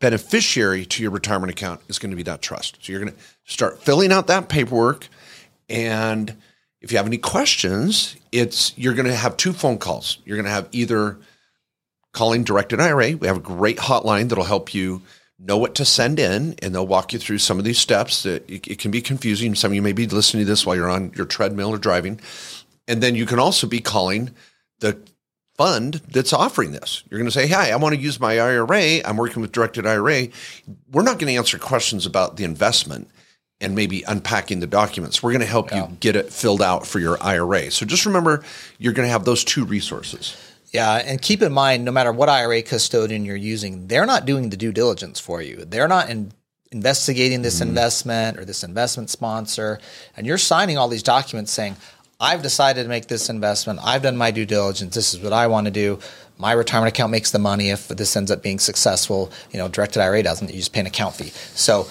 beneficiary 0.00 0.84
to 0.86 1.02
your 1.02 1.12
retirement 1.12 1.52
account 1.52 1.80
is 1.88 1.98
going 1.98 2.10
to 2.10 2.16
be 2.16 2.24
that 2.24 2.42
trust. 2.42 2.78
So 2.82 2.92
you're 2.92 3.00
going 3.00 3.12
to 3.12 3.18
start 3.44 3.82
filling 3.82 4.12
out 4.12 4.26
that 4.26 4.48
paperwork 4.48 5.08
and 5.68 6.36
if 6.84 6.92
you 6.92 6.98
have 6.98 7.06
any 7.06 7.16
questions, 7.16 8.14
it's 8.30 8.76
you're 8.76 8.92
going 8.92 9.06
to 9.06 9.14
have 9.14 9.38
two 9.38 9.54
phone 9.54 9.78
calls. 9.78 10.18
You're 10.26 10.36
going 10.36 10.44
to 10.44 10.50
have 10.50 10.68
either 10.70 11.18
calling 12.12 12.44
Directed 12.44 12.78
IRA. 12.78 13.16
We 13.16 13.26
have 13.26 13.38
a 13.38 13.40
great 13.40 13.78
hotline 13.78 14.28
that'll 14.28 14.44
help 14.44 14.74
you 14.74 15.00
know 15.38 15.56
what 15.56 15.74
to 15.76 15.86
send 15.86 16.18
in, 16.20 16.54
and 16.60 16.74
they'll 16.74 16.86
walk 16.86 17.14
you 17.14 17.18
through 17.18 17.38
some 17.38 17.58
of 17.58 17.64
these 17.64 17.78
steps. 17.78 18.24
That 18.24 18.48
it, 18.50 18.68
it 18.68 18.78
can 18.78 18.90
be 18.90 19.00
confusing. 19.00 19.54
Some 19.54 19.72
of 19.72 19.74
you 19.74 19.80
may 19.80 19.92
be 19.92 20.06
listening 20.06 20.44
to 20.44 20.50
this 20.50 20.66
while 20.66 20.76
you're 20.76 20.90
on 20.90 21.10
your 21.16 21.24
treadmill 21.24 21.70
or 21.70 21.78
driving, 21.78 22.20
and 22.86 23.02
then 23.02 23.14
you 23.14 23.24
can 23.24 23.38
also 23.38 23.66
be 23.66 23.80
calling 23.80 24.32
the 24.80 24.98
fund 25.56 26.02
that's 26.10 26.34
offering 26.34 26.72
this. 26.72 27.02
You're 27.08 27.18
going 27.18 27.30
to 27.30 27.32
say, 27.32 27.48
"Hi, 27.48 27.70
I 27.70 27.76
want 27.76 27.94
to 27.94 28.00
use 28.00 28.20
my 28.20 28.38
IRA. 28.38 29.00
I'm 29.06 29.16
working 29.16 29.40
with 29.40 29.52
Directed 29.52 29.86
IRA." 29.86 30.28
We're 30.92 31.02
not 31.02 31.18
going 31.18 31.32
to 31.32 31.38
answer 31.38 31.58
questions 31.58 32.04
about 32.04 32.36
the 32.36 32.44
investment 32.44 33.08
and 33.60 33.74
maybe 33.74 34.02
unpacking 34.06 34.60
the 34.60 34.66
documents. 34.66 35.22
We're 35.22 35.32
going 35.32 35.40
to 35.40 35.46
help 35.46 35.72
you 35.72 35.88
get 36.00 36.16
it 36.16 36.32
filled 36.32 36.60
out 36.60 36.86
for 36.86 36.98
your 36.98 37.22
IRA. 37.22 37.70
So 37.70 37.86
just 37.86 38.04
remember, 38.06 38.44
you're 38.78 38.92
going 38.92 39.06
to 39.06 39.12
have 39.12 39.24
those 39.24 39.44
two 39.44 39.64
resources. 39.64 40.36
Yeah, 40.74 40.96
and 40.96 41.22
keep 41.22 41.40
in 41.40 41.52
mind, 41.52 41.84
no 41.84 41.92
matter 41.92 42.10
what 42.10 42.28
IRA 42.28 42.60
custodian 42.62 43.24
you're 43.24 43.36
using, 43.36 43.86
they're 43.86 44.06
not 44.06 44.26
doing 44.26 44.50
the 44.50 44.56
due 44.56 44.72
diligence 44.72 45.20
for 45.20 45.40
you. 45.40 45.64
They're 45.64 45.86
not 45.86 46.10
in, 46.10 46.32
investigating 46.72 47.42
this 47.42 47.60
mm-hmm. 47.60 47.68
investment 47.68 48.38
or 48.38 48.44
this 48.44 48.64
investment 48.64 49.08
sponsor, 49.08 49.78
and 50.16 50.26
you're 50.26 50.36
signing 50.36 50.76
all 50.76 50.88
these 50.88 51.04
documents 51.04 51.52
saying, 51.52 51.76
"I've 52.18 52.42
decided 52.42 52.82
to 52.82 52.88
make 52.88 53.06
this 53.06 53.30
investment. 53.30 53.78
I've 53.84 54.02
done 54.02 54.16
my 54.16 54.32
due 54.32 54.46
diligence. 54.46 54.96
This 54.96 55.14
is 55.14 55.20
what 55.20 55.32
I 55.32 55.46
want 55.46 55.66
to 55.66 55.70
do. 55.70 56.00
My 56.38 56.50
retirement 56.50 56.92
account 56.92 57.12
makes 57.12 57.30
the 57.30 57.38
money 57.38 57.70
if 57.70 57.86
this 57.86 58.16
ends 58.16 58.32
up 58.32 58.42
being 58.42 58.58
successful. 58.58 59.30
You 59.52 59.58
know, 59.58 59.68
directed 59.68 60.02
IRA 60.02 60.24
doesn't. 60.24 60.50
You 60.50 60.56
just 60.56 60.72
pay 60.72 60.80
an 60.80 60.86
account 60.86 61.14
fee. 61.14 61.30
So." 61.54 61.86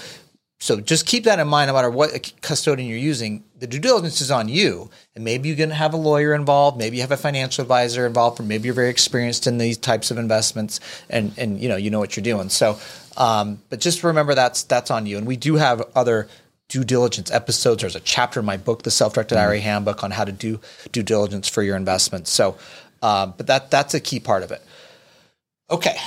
So 0.64 0.80
just 0.80 1.06
keep 1.06 1.26
that 1.26 1.40
in 1.40 1.48
mind 1.50 1.68
no 1.68 1.74
matter 1.74 1.90
what 1.90 2.32
custodian 2.40 2.88
you're 2.88 2.98
using. 2.98 3.44
The 3.60 3.68
due 3.68 3.80
diligence 3.80 4.22
is 4.22 4.32
on 4.32 4.48
you. 4.48 4.90
And 5.14 5.26
maybe 5.26 5.50
you're 5.50 5.58
going 5.58 5.68
to 5.68 5.76
have 5.76 5.94
a 5.94 5.98
lawyer 5.98 6.34
involved. 6.34 6.78
Maybe 6.78 6.96
you 6.96 7.02
have 7.02 7.12
a 7.12 7.18
financial 7.18 7.64
advisor 7.64 8.08
involved. 8.08 8.40
Or 8.40 8.44
maybe 8.44 8.68
you're 8.68 8.74
very 8.74 8.90
experienced 8.90 9.46
in 9.46 9.58
these 9.58 9.78
types 9.78 10.10
of 10.10 10.18
investments 10.18 10.80
and, 11.10 11.38
and 11.38 11.60
you 11.60 11.68
know, 11.68 11.76
you 11.76 11.92
know 11.92 12.00
what 12.00 12.16
you're 12.16 12.24
doing. 12.24 12.48
So, 12.48 12.80
um, 13.18 13.62
but 13.70 13.82
just 13.82 14.06
remember 14.06 14.36
that's, 14.36 14.64
that's 14.64 14.90
on 14.90 15.06
you. 15.06 15.18
And 15.18 15.28
we 15.28 15.36
do 15.36 15.56
have 15.56 15.82
other 15.96 16.30
due 16.70 16.86
diligence 16.86 17.30
episodes. 17.30 17.82
There's 17.82 17.98
a 17.98 18.00
chapter 18.00 18.40
in 18.40 18.46
my 18.46 18.56
book, 18.56 18.84
The 18.84 18.92
Self-Directed 18.92 19.38
IRA 19.38 19.60
Handbook 19.60 20.02
on 20.02 20.12
how 20.12 20.24
to 20.24 20.32
do 20.32 20.62
due 20.94 21.04
diligence 21.04 21.50
for 21.50 21.62
your 21.62 21.76
investments. 21.76 22.32
So, 22.32 22.58
um, 23.02 23.34
but 23.36 23.48
that, 23.48 23.70
that's 23.70 23.96
a 23.96 24.00
key 24.00 24.22
part 24.22 24.44
of 24.44 24.52
it. 24.52 24.62
Okay. 25.70 25.98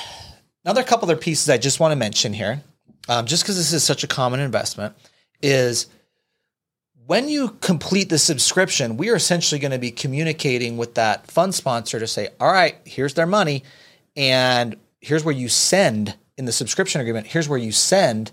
Another 0.65 0.83
couple 0.83 1.05
other 1.11 1.21
pieces 1.21 1.51
I 1.51 1.59
just 1.59 1.79
want 1.79 1.93
to 1.93 1.97
mention 1.97 2.33
here 2.33 2.63
um, 3.09 3.27
just 3.27 3.43
because 3.43 3.57
this 3.57 3.73
is 3.73 3.85
such 3.85 4.05
a 4.05 4.07
common 4.07 4.41
investment, 4.41 4.95
is 5.43 5.87
when 7.07 7.29
you 7.29 7.51
complete 7.61 8.09
the 8.09 8.19
subscription, 8.19 8.97
we 8.97 9.11
are 9.11 9.17
essentially 9.17 9.61
going 9.61 9.71
to 9.71 9.79
be 9.79 9.91
communicating 9.91 10.77
with 10.77 10.95
that 10.95 11.31
fund 11.31 11.55
sponsor 11.55 12.01
to 12.01 12.07
say, 12.07 12.29
all 12.41 12.53
right, 12.53 12.77
here's 12.85 13.15
their 13.15 13.27
money, 13.27 13.63
and 14.17 14.77
here's 15.01 15.25
where 15.25 15.35
you 15.35 15.49
send 15.49 16.17
in 16.37 16.45
the 16.45 16.53
subscription 16.53 17.01
agreement. 17.01 17.27
Here's 17.27 17.49
where 17.49 17.59
you 17.59 17.73
send 17.73 18.33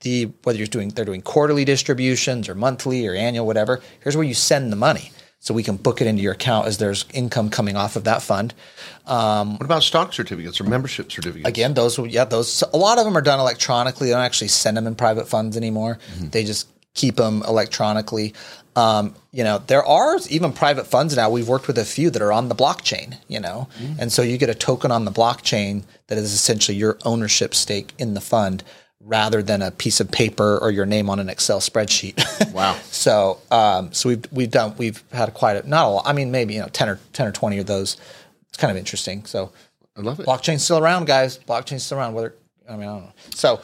the 0.00 0.30
whether 0.44 0.58
you're 0.58 0.66
doing 0.68 0.90
they're 0.90 1.04
doing 1.04 1.22
quarterly 1.22 1.64
distributions 1.64 2.48
or 2.48 2.54
monthly 2.54 3.06
or 3.06 3.14
annual, 3.14 3.46
whatever. 3.46 3.80
Here's 4.00 4.16
where 4.16 4.26
you 4.26 4.34
send 4.34 4.70
the 4.70 4.76
money. 4.76 5.10
So 5.40 5.54
we 5.54 5.62
can 5.62 5.76
book 5.76 6.00
it 6.00 6.06
into 6.06 6.22
your 6.22 6.32
account 6.32 6.66
as 6.66 6.78
there's 6.78 7.04
income 7.14 7.48
coming 7.48 7.76
off 7.76 7.94
of 7.96 8.04
that 8.04 8.22
fund. 8.22 8.54
Um, 9.06 9.52
what 9.52 9.64
about 9.64 9.82
stock 9.82 10.12
certificates 10.12 10.60
or 10.60 10.64
membership 10.64 11.12
certificates? 11.12 11.48
Again, 11.48 11.74
those 11.74 11.98
yeah, 11.98 12.24
those 12.24 12.62
a 12.72 12.76
lot 12.76 12.98
of 12.98 13.04
them 13.04 13.16
are 13.16 13.22
done 13.22 13.38
electronically. 13.38 14.08
They 14.08 14.14
don't 14.14 14.22
actually 14.22 14.48
send 14.48 14.76
them 14.76 14.86
in 14.86 14.96
private 14.96 15.28
funds 15.28 15.56
anymore. 15.56 15.98
Mm-hmm. 16.14 16.30
They 16.30 16.44
just 16.44 16.68
keep 16.94 17.16
them 17.16 17.42
electronically. 17.46 18.34
Um, 18.74 19.14
you 19.32 19.44
know, 19.44 19.58
there 19.58 19.84
are 19.84 20.18
even 20.28 20.52
private 20.52 20.86
funds 20.86 21.16
now. 21.16 21.30
We've 21.30 21.48
worked 21.48 21.66
with 21.66 21.78
a 21.78 21.84
few 21.84 22.10
that 22.10 22.22
are 22.22 22.32
on 22.32 22.48
the 22.48 22.54
blockchain. 22.54 23.16
You 23.28 23.38
know, 23.38 23.68
mm. 23.78 23.96
and 23.98 24.12
so 24.12 24.22
you 24.22 24.38
get 24.38 24.50
a 24.50 24.54
token 24.54 24.90
on 24.90 25.04
the 25.04 25.12
blockchain 25.12 25.84
that 26.08 26.18
is 26.18 26.32
essentially 26.32 26.76
your 26.76 26.98
ownership 27.04 27.54
stake 27.54 27.94
in 27.96 28.14
the 28.14 28.20
fund, 28.20 28.64
rather 29.00 29.42
than 29.42 29.62
a 29.62 29.70
piece 29.70 30.00
of 30.00 30.10
paper 30.10 30.58
or 30.58 30.70
your 30.70 30.86
name 30.86 31.08
on 31.08 31.18
an 31.18 31.28
Excel 31.28 31.60
spreadsheet. 31.60 32.22
Wow. 32.52 32.76
so, 32.90 33.38
um, 33.52 33.92
so 33.92 34.08
we've 34.08 34.24
we've 34.32 34.50
done 34.50 34.74
we've 34.78 35.04
had 35.12 35.32
quite 35.32 35.56
a 35.56 35.68
not 35.68 35.84
a 35.84 35.88
lot. 35.88 36.02
I 36.06 36.12
mean, 36.12 36.32
maybe 36.32 36.54
you 36.54 36.60
know 36.60 36.66
ten 36.68 36.88
or 36.88 36.98
ten 37.12 37.26
or 37.26 37.32
twenty 37.32 37.58
of 37.58 37.66
those. 37.66 37.96
It's 38.48 38.58
kind 38.58 38.70
of 38.70 38.76
interesting. 38.76 39.24
So. 39.26 39.52
I 39.96 40.00
love 40.00 40.20
it. 40.20 40.26
Blockchain's 40.26 40.62
still 40.62 40.78
around, 40.78 41.06
guys. 41.06 41.38
Blockchain's 41.38 41.84
still 41.84 41.98
around. 41.98 42.14
Whether 42.14 42.34
I 42.68 42.76
mean, 42.76 42.88
I 42.88 42.92
don't 42.92 43.04
know. 43.04 43.12
So, 43.34 43.60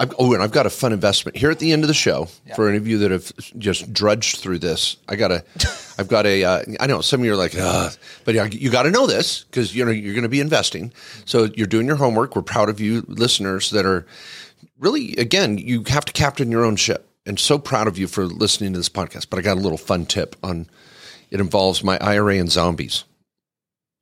I've, 0.00 0.14
oh, 0.18 0.32
and 0.32 0.42
I've 0.42 0.52
got 0.52 0.66
a 0.66 0.70
fun 0.70 0.92
investment 0.92 1.36
here 1.36 1.50
at 1.50 1.58
the 1.58 1.72
end 1.72 1.82
of 1.82 1.88
the 1.88 1.94
show 1.94 2.28
for 2.54 2.68
any 2.68 2.76
of 2.76 2.86
you 2.86 2.98
that 2.98 3.10
have 3.10 3.32
just 3.58 3.92
drudged 3.92 4.38
through 4.38 4.60
this. 4.60 4.96
I 5.08 5.16
got 5.16 5.32
a, 5.32 5.44
I've 5.98 6.08
got 6.08 6.24
a. 6.24 6.44
Uh, 6.44 6.62
I 6.80 6.86
know 6.86 7.00
some 7.00 7.20
of 7.20 7.26
you 7.26 7.32
are 7.32 7.36
like, 7.36 7.54
Ugh, 7.58 7.92
but 8.24 8.34
yeah, 8.34 8.44
you 8.44 8.70
got 8.70 8.84
to 8.84 8.90
know 8.90 9.06
this 9.06 9.44
because 9.44 9.74
you 9.74 9.84
know 9.84 9.90
you're 9.90 10.14
going 10.14 10.22
to 10.22 10.28
be 10.28 10.40
investing. 10.40 10.92
So 11.24 11.48
you're 11.56 11.66
doing 11.66 11.86
your 11.86 11.96
homework. 11.96 12.36
We're 12.36 12.42
proud 12.42 12.68
of 12.68 12.80
you, 12.80 13.04
listeners 13.08 13.70
that 13.70 13.86
are 13.86 14.06
really 14.78 15.16
again. 15.16 15.58
You 15.58 15.84
have 15.88 16.04
to 16.06 16.12
captain 16.12 16.50
your 16.50 16.64
own 16.64 16.76
ship, 16.76 17.08
and 17.26 17.38
so 17.38 17.58
proud 17.58 17.88
of 17.88 17.98
you 17.98 18.06
for 18.06 18.26
listening 18.26 18.72
to 18.72 18.78
this 18.78 18.88
podcast. 18.88 19.28
But 19.30 19.38
I 19.38 19.42
got 19.42 19.56
a 19.56 19.60
little 19.60 19.78
fun 19.78 20.06
tip 20.06 20.36
on. 20.42 20.68
It 21.30 21.40
involves 21.40 21.84
my 21.84 21.98
IRA 21.98 22.36
and 22.36 22.50
zombies. 22.50 23.04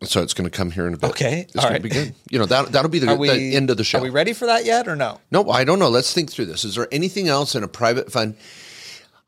So 0.02 0.22
it's 0.22 0.34
going 0.34 0.48
to 0.48 0.54
come 0.54 0.70
here 0.70 0.86
in 0.86 0.92
a 0.92 0.98
bit. 0.98 1.10
Okay, 1.10 1.46
it's 1.48 1.56
all 1.56 1.62
going 1.62 1.72
right. 1.72 1.82
to 1.82 1.88
begin. 1.88 2.14
You 2.30 2.38
know 2.38 2.46
that 2.46 2.72
that'll 2.72 2.90
be 2.90 2.98
the, 2.98 3.16
we 3.16 3.30
the 3.30 3.56
end 3.56 3.70
of 3.70 3.78
the 3.78 3.84
show. 3.84 3.98
Are 3.98 4.02
we 4.02 4.10
ready 4.10 4.34
for 4.34 4.46
that 4.46 4.64
yet, 4.64 4.88
or 4.88 4.94
no? 4.94 5.20
No, 5.30 5.48
I 5.48 5.64
don't 5.64 5.78
know. 5.78 5.88
Let's 5.88 6.12
think 6.12 6.30
through 6.30 6.46
this. 6.46 6.64
Is 6.64 6.74
there 6.74 6.86
anything 6.92 7.28
else 7.28 7.54
in 7.54 7.62
a 7.62 7.68
private 7.68 8.12
fund? 8.12 8.36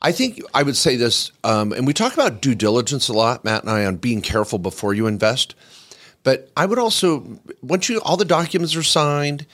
I 0.00 0.12
think 0.12 0.40
I 0.54 0.62
would 0.62 0.76
say 0.76 0.96
this, 0.96 1.32
um, 1.42 1.72
and 1.72 1.86
we 1.86 1.92
talk 1.92 2.14
about 2.14 2.40
due 2.40 2.54
diligence 2.54 3.08
a 3.08 3.12
lot, 3.12 3.44
Matt 3.44 3.62
and 3.62 3.70
I, 3.70 3.84
on 3.84 3.96
being 3.96 4.20
careful 4.20 4.58
before 4.58 4.94
you 4.94 5.06
invest. 5.06 5.54
But 6.22 6.50
I 6.56 6.66
would 6.66 6.78
also, 6.78 7.40
once 7.62 7.88
you 7.88 8.00
all 8.02 8.16
the 8.16 8.24
documents 8.24 8.76
are 8.76 8.82
signed, 8.82 9.46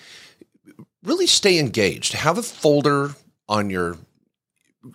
really 1.05 1.27
stay 1.27 1.59
engaged. 1.59 2.15
Have 2.15 2.39
a 2.39 2.43
folder 2.43 3.15
on 3.49 3.71
your 3.71 3.97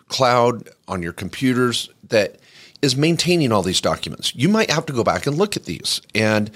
cloud, 0.08 0.69
on 0.88 1.02
your 1.02 1.13
computers 1.13 1.89
that 2.10 2.39
is 2.82 2.95
maintaining 2.95 3.52
all 3.52 3.62
these 3.62 3.82
documents. 3.82 4.36
You 4.36 4.50
might 4.50 4.72
have 4.72 4.86
to 4.88 4.93
go 4.93 5.04
back 5.04 5.28
and 5.28 5.38
look 5.38 5.56
at 5.56 5.65
these. 5.65 6.02
And 6.15 6.52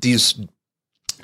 these, 0.00 0.38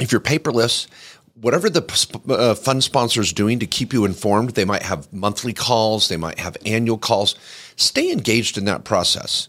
if 0.00 0.12
you're 0.12 0.20
paperless, 0.20 0.86
whatever 1.34 1.70
the 1.70 1.82
uh, 2.28 2.54
fund 2.54 2.82
sponsor 2.84 3.20
is 3.20 3.32
doing 3.32 3.58
to 3.60 3.66
keep 3.66 3.92
you 3.92 4.04
informed, 4.04 4.50
they 4.50 4.64
might 4.64 4.82
have 4.82 5.12
monthly 5.12 5.52
calls, 5.52 6.08
they 6.08 6.16
might 6.16 6.38
have 6.38 6.56
annual 6.66 6.98
calls. 6.98 7.36
Stay 7.76 8.10
engaged 8.12 8.58
in 8.58 8.64
that 8.66 8.84
process. 8.84 9.48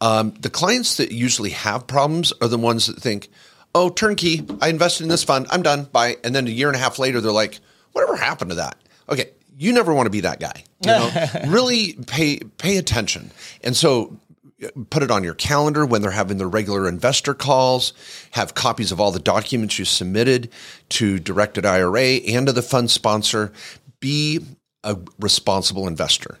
Um, 0.00 0.34
the 0.40 0.50
clients 0.50 0.96
that 0.96 1.12
usually 1.12 1.50
have 1.50 1.86
problems 1.86 2.32
are 2.40 2.48
the 2.48 2.58
ones 2.58 2.86
that 2.86 2.96
think, 2.96 3.28
oh, 3.74 3.90
turnkey, 3.90 4.46
I 4.60 4.68
invested 4.68 5.04
in 5.04 5.08
this 5.08 5.24
fund, 5.24 5.46
I'm 5.50 5.62
done, 5.62 5.84
bye. 5.84 6.16
And 6.24 6.34
then 6.34 6.46
a 6.46 6.50
year 6.50 6.68
and 6.68 6.76
a 6.76 6.78
half 6.78 6.98
later, 6.98 7.20
they're 7.20 7.32
like, 7.32 7.60
whatever 7.92 8.16
happened 8.16 8.50
to 8.50 8.56
that? 8.56 8.76
Okay, 9.08 9.30
you 9.56 9.72
never 9.72 9.94
want 9.94 10.06
to 10.06 10.10
be 10.10 10.20
that 10.20 10.40
guy. 10.40 10.64
You 10.84 10.90
know, 10.90 11.26
really 11.46 11.94
pay 12.06 12.38
pay 12.38 12.76
attention. 12.76 13.30
And 13.62 13.76
so 13.76 14.16
put 14.90 15.02
it 15.02 15.10
on 15.10 15.24
your 15.24 15.34
calendar 15.34 15.84
when 15.84 16.02
they're 16.02 16.10
having 16.10 16.38
their 16.38 16.48
regular 16.48 16.88
investor 16.88 17.34
calls, 17.34 17.92
have 18.32 18.54
copies 18.54 18.92
of 18.92 19.00
all 19.00 19.10
the 19.10 19.18
documents 19.18 19.78
you 19.78 19.84
submitted 19.84 20.50
to 20.90 21.18
directed 21.18 21.66
IRA 21.66 22.16
and 22.28 22.46
to 22.46 22.52
the 22.52 22.62
fund 22.62 22.90
sponsor. 22.90 23.52
Be 24.00 24.40
a 24.84 24.96
responsible 25.18 25.86
investor. 25.86 26.38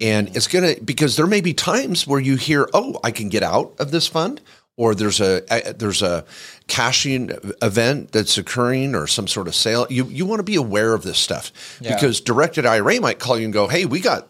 And 0.00 0.34
it's 0.36 0.48
going 0.48 0.74
to, 0.74 0.82
because 0.82 1.16
there 1.16 1.26
may 1.26 1.40
be 1.40 1.54
times 1.54 2.06
where 2.06 2.18
you 2.18 2.36
hear, 2.36 2.68
oh, 2.74 2.98
I 3.04 3.12
can 3.12 3.28
get 3.28 3.44
out 3.44 3.74
of 3.78 3.92
this 3.92 4.08
fund, 4.08 4.40
or 4.76 4.94
there's 4.94 5.20
a, 5.20 5.42
a 5.50 5.72
there's 5.72 6.02
a 6.02 6.24
cashing 6.66 7.30
event 7.62 8.12
that's 8.12 8.38
occurring 8.38 8.94
or 8.94 9.06
some 9.06 9.28
sort 9.28 9.46
of 9.48 9.54
sale. 9.54 9.86
You 9.90 10.06
you 10.06 10.26
want 10.26 10.40
to 10.40 10.44
be 10.44 10.56
aware 10.56 10.94
of 10.94 11.02
this 11.02 11.18
stuff 11.18 11.52
Yeah. 11.80 11.94
because 11.94 12.20
directed 12.20 12.66
IRA 12.66 13.00
might 13.00 13.18
call 13.18 13.38
you 13.38 13.44
and 13.44 13.52
go, 13.52 13.68
"Hey, 13.68 13.84
we 13.84 14.00
got 14.00 14.28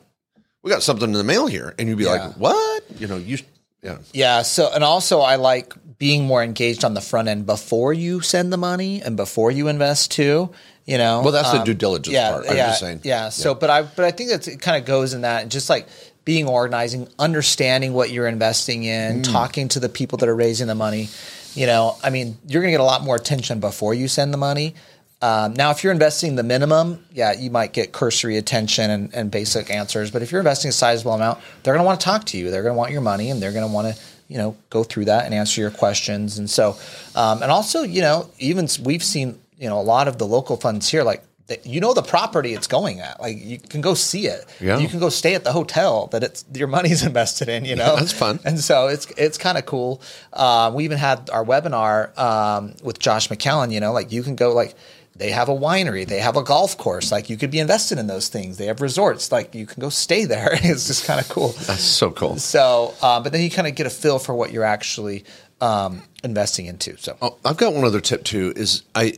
we 0.63 0.71
got 0.71 0.83
something 0.83 1.09
in 1.09 1.15
the 1.15 1.25
mail 1.25 1.47
here," 1.47 1.75
and 1.79 1.89
you'd 1.89 1.99
be 1.99 2.05
Yeah. 2.05 2.11
like, 2.13 2.35
"What?" 2.37 2.85
You 2.99 3.07
know, 3.07 3.17
you 3.17 3.39
yeah. 3.83 3.99
Yeah. 4.13 4.43
So, 4.43 4.71
and 4.73 4.83
also 4.83 5.21
I 5.21 5.37
like 5.37 5.75
being 5.99 6.25
more 6.25 6.43
engaged 6.43 6.85
on 6.85 6.95
the 6.95 7.01
front 7.01 7.29
end 7.29 7.47
before 7.47 7.93
you 7.93 8.21
send 8.21 8.53
the 8.53 8.57
money 8.57 9.01
and 9.03 9.17
before 9.17 9.51
you 9.51 9.69
invest 9.69 10.11
too. 10.11 10.51
You 10.87 10.99
know, 10.99 11.23
Well, 11.23 11.33
that's 11.33 11.51
the 11.51 11.61
um, 11.61 11.65
due 11.65 11.73
diligence 11.73 12.13
yeah, 12.13 12.31
part. 12.31 12.47
I'm 12.47 12.57
yeah, 12.57 12.67
just 12.69 12.81
saying. 12.81 13.01
Yeah. 13.05 13.31
So, 13.31 13.55
but 13.55 13.71
I, 13.71 13.83
but 13.83 14.05
I 14.05 14.11
think 14.11 14.29
that's 14.29 14.49
it. 14.49 14.61
Kind 14.61 14.77
of 14.79 14.87
goes 14.87 15.15
in 15.15 15.23
that, 15.23 15.49
just 15.49 15.71
like 15.71 15.87
being 16.25 16.47
organizing, 16.49 17.09
understanding 17.19 17.93
what 17.93 18.11
you're 18.11 18.27
investing 18.29 18.85
in, 18.85 19.21
Mm. 19.23 19.33
talking 19.33 19.69
to 19.69 19.81
the 19.81 19.89
people 19.89 20.17
that 20.19 20.29
are 20.29 20.35
raising 20.35 20.67
the 20.67 20.75
money. 20.75 21.09
You 21.55 21.67
know, 21.67 21.97
I 22.03 22.11
mean, 22.11 22.39
you're 22.47 22.63
going 22.63 22.73
to 22.73 22.77
get 22.79 22.81
a 22.81 22.85
lot 22.85 23.03
more 23.03 23.17
attention 23.17 23.61
before 23.61 23.95
you 23.95 24.09
send 24.09 24.33
the 24.33 24.39
money. 24.39 24.75
Um, 25.23 25.55
now, 25.55 25.71
if 25.71 25.83
you're 25.83 25.93
investing 25.93 26.37
the 26.37 26.43
minimum, 26.43 27.05
yeah, 27.13 27.33
you 27.33 27.51
might 27.51 27.73
get 27.73 27.93
cursory 27.93 28.37
attention 28.37 28.91
and, 28.91 29.15
and 29.15 29.31
basic 29.31 29.71
answers. 29.71 30.11
But 30.11 30.23
if 30.23 30.31
you're 30.33 30.41
investing 30.41 30.69
a 30.69 30.73
sizable 30.73 31.13
amount, 31.13 31.39
they're 31.63 31.73
going 31.75 31.83
to 31.83 31.87
want 31.87 32.01
to 32.01 32.05
talk 32.05 32.25
to 32.27 32.39
you. 32.39 32.51
They're 32.51 32.63
going 32.63 32.75
to 32.75 32.79
want 32.79 32.91
your 32.93 33.01
money, 33.01 33.31
and 33.31 33.41
they're 33.41 33.53
going 33.53 33.67
to 33.67 33.73
want 33.73 33.95
to, 33.95 34.03
you 34.29 34.37
know, 34.39 34.57
go 34.71 34.83
through 34.85 35.07
that 35.07 35.25
and 35.25 35.33
answer 35.35 35.61
your 35.61 35.71
questions. 35.71 36.39
And 36.39 36.51
so, 36.51 36.77
um, 37.15 37.43
and 37.43 37.51
also, 37.51 37.83
you 37.85 38.03
know, 38.03 38.29
even 38.39 38.69
we've 38.83 39.05
seen, 39.05 39.39
you 39.59 39.69
know, 39.69 39.79
a 39.81 39.83
lot 39.83 40.09
of 40.09 40.19
the 40.19 40.27
local 40.27 40.57
funds 40.57 40.89
here, 40.91 41.05
like 41.05 41.23
that- 41.49 41.67
you 41.67 41.81
know 41.81 41.93
the 41.95 42.03
property 42.03 42.55
it's 42.55 42.67
going 42.67 43.01
at. 43.01 43.21
Like 43.21 43.37
you 43.39 43.59
can 43.59 43.81
go 43.81 43.95
see 43.95 44.27
it. 44.27 44.45
Yeah. 44.61 44.79
You 44.79 44.89
can 44.89 44.99
go 44.99 45.09
stay 45.11 45.35
at 45.35 45.45
the 45.45 45.53
hotel 45.53 46.07
that 46.13 46.23
it's 46.23 46.45
your 46.55 46.69
money's 46.69 47.05
invested 47.11 47.49
in. 47.49 47.65
You 47.65 47.77
know, 47.77 47.97
that's 47.97 48.13
fun. 48.13 48.41
And 48.45 48.59
so 48.61 48.89
it's 48.89 49.07
it's 49.17 49.37
kind 49.39 49.59
of 49.59 49.67
cool. 49.67 50.01
Uh, 50.33 50.73
we 50.75 50.85
even 50.85 50.99
had 50.99 51.29
our 51.31 51.45
webinar 51.45 52.17
um, 52.19 52.75
with 52.83 52.99
Josh 52.99 53.29
McCallan. 53.29 53.73
You 53.73 53.81
know, 53.81 53.93
like 53.93 54.13
you 54.13 54.23
can 54.23 54.37
go 54.37 54.53
like. 54.53 54.75
They 55.17 55.31
have 55.31 55.49
a 55.49 55.55
winery. 55.55 56.05
They 56.05 56.19
have 56.19 56.37
a 56.37 56.43
golf 56.43 56.77
course. 56.77 57.13
Like 57.13 57.31
you 57.31 57.37
could 57.37 57.53
be 57.53 57.61
invested 57.61 57.99
in 58.01 58.09
those 58.09 58.27
things. 58.29 58.57
They 58.57 58.67
have 58.67 58.81
resorts. 58.81 59.31
Like 59.31 59.55
you 59.55 59.65
can 59.65 59.81
go 59.81 59.89
stay 59.89 60.25
there. 60.25 60.49
It's 60.65 60.89
just 60.89 61.05
kind 61.07 61.21
of 61.21 61.29
cool. 61.29 61.51
That's 61.51 61.85
so 61.85 62.11
cool. 62.11 62.37
So, 62.39 62.95
uh, 63.01 63.21
but 63.21 63.31
then 63.31 63.41
you 63.41 63.49
kind 63.49 63.69
of 63.69 63.77
get 63.77 63.87
a 63.87 63.91
feel 63.91 64.19
for 64.19 64.35
what 64.35 64.51
you're 64.51 64.65
actually 64.65 65.23
um, 65.61 66.03
investing 66.25 66.67
into. 66.67 66.97
So, 66.97 67.17
Oh, 67.23 67.39
I've 67.45 67.57
got 67.57 67.75
one 67.75 67.85
other 67.85 68.01
tip 68.01 68.25
too. 68.25 68.53
Is 68.57 68.83
I, 68.97 69.13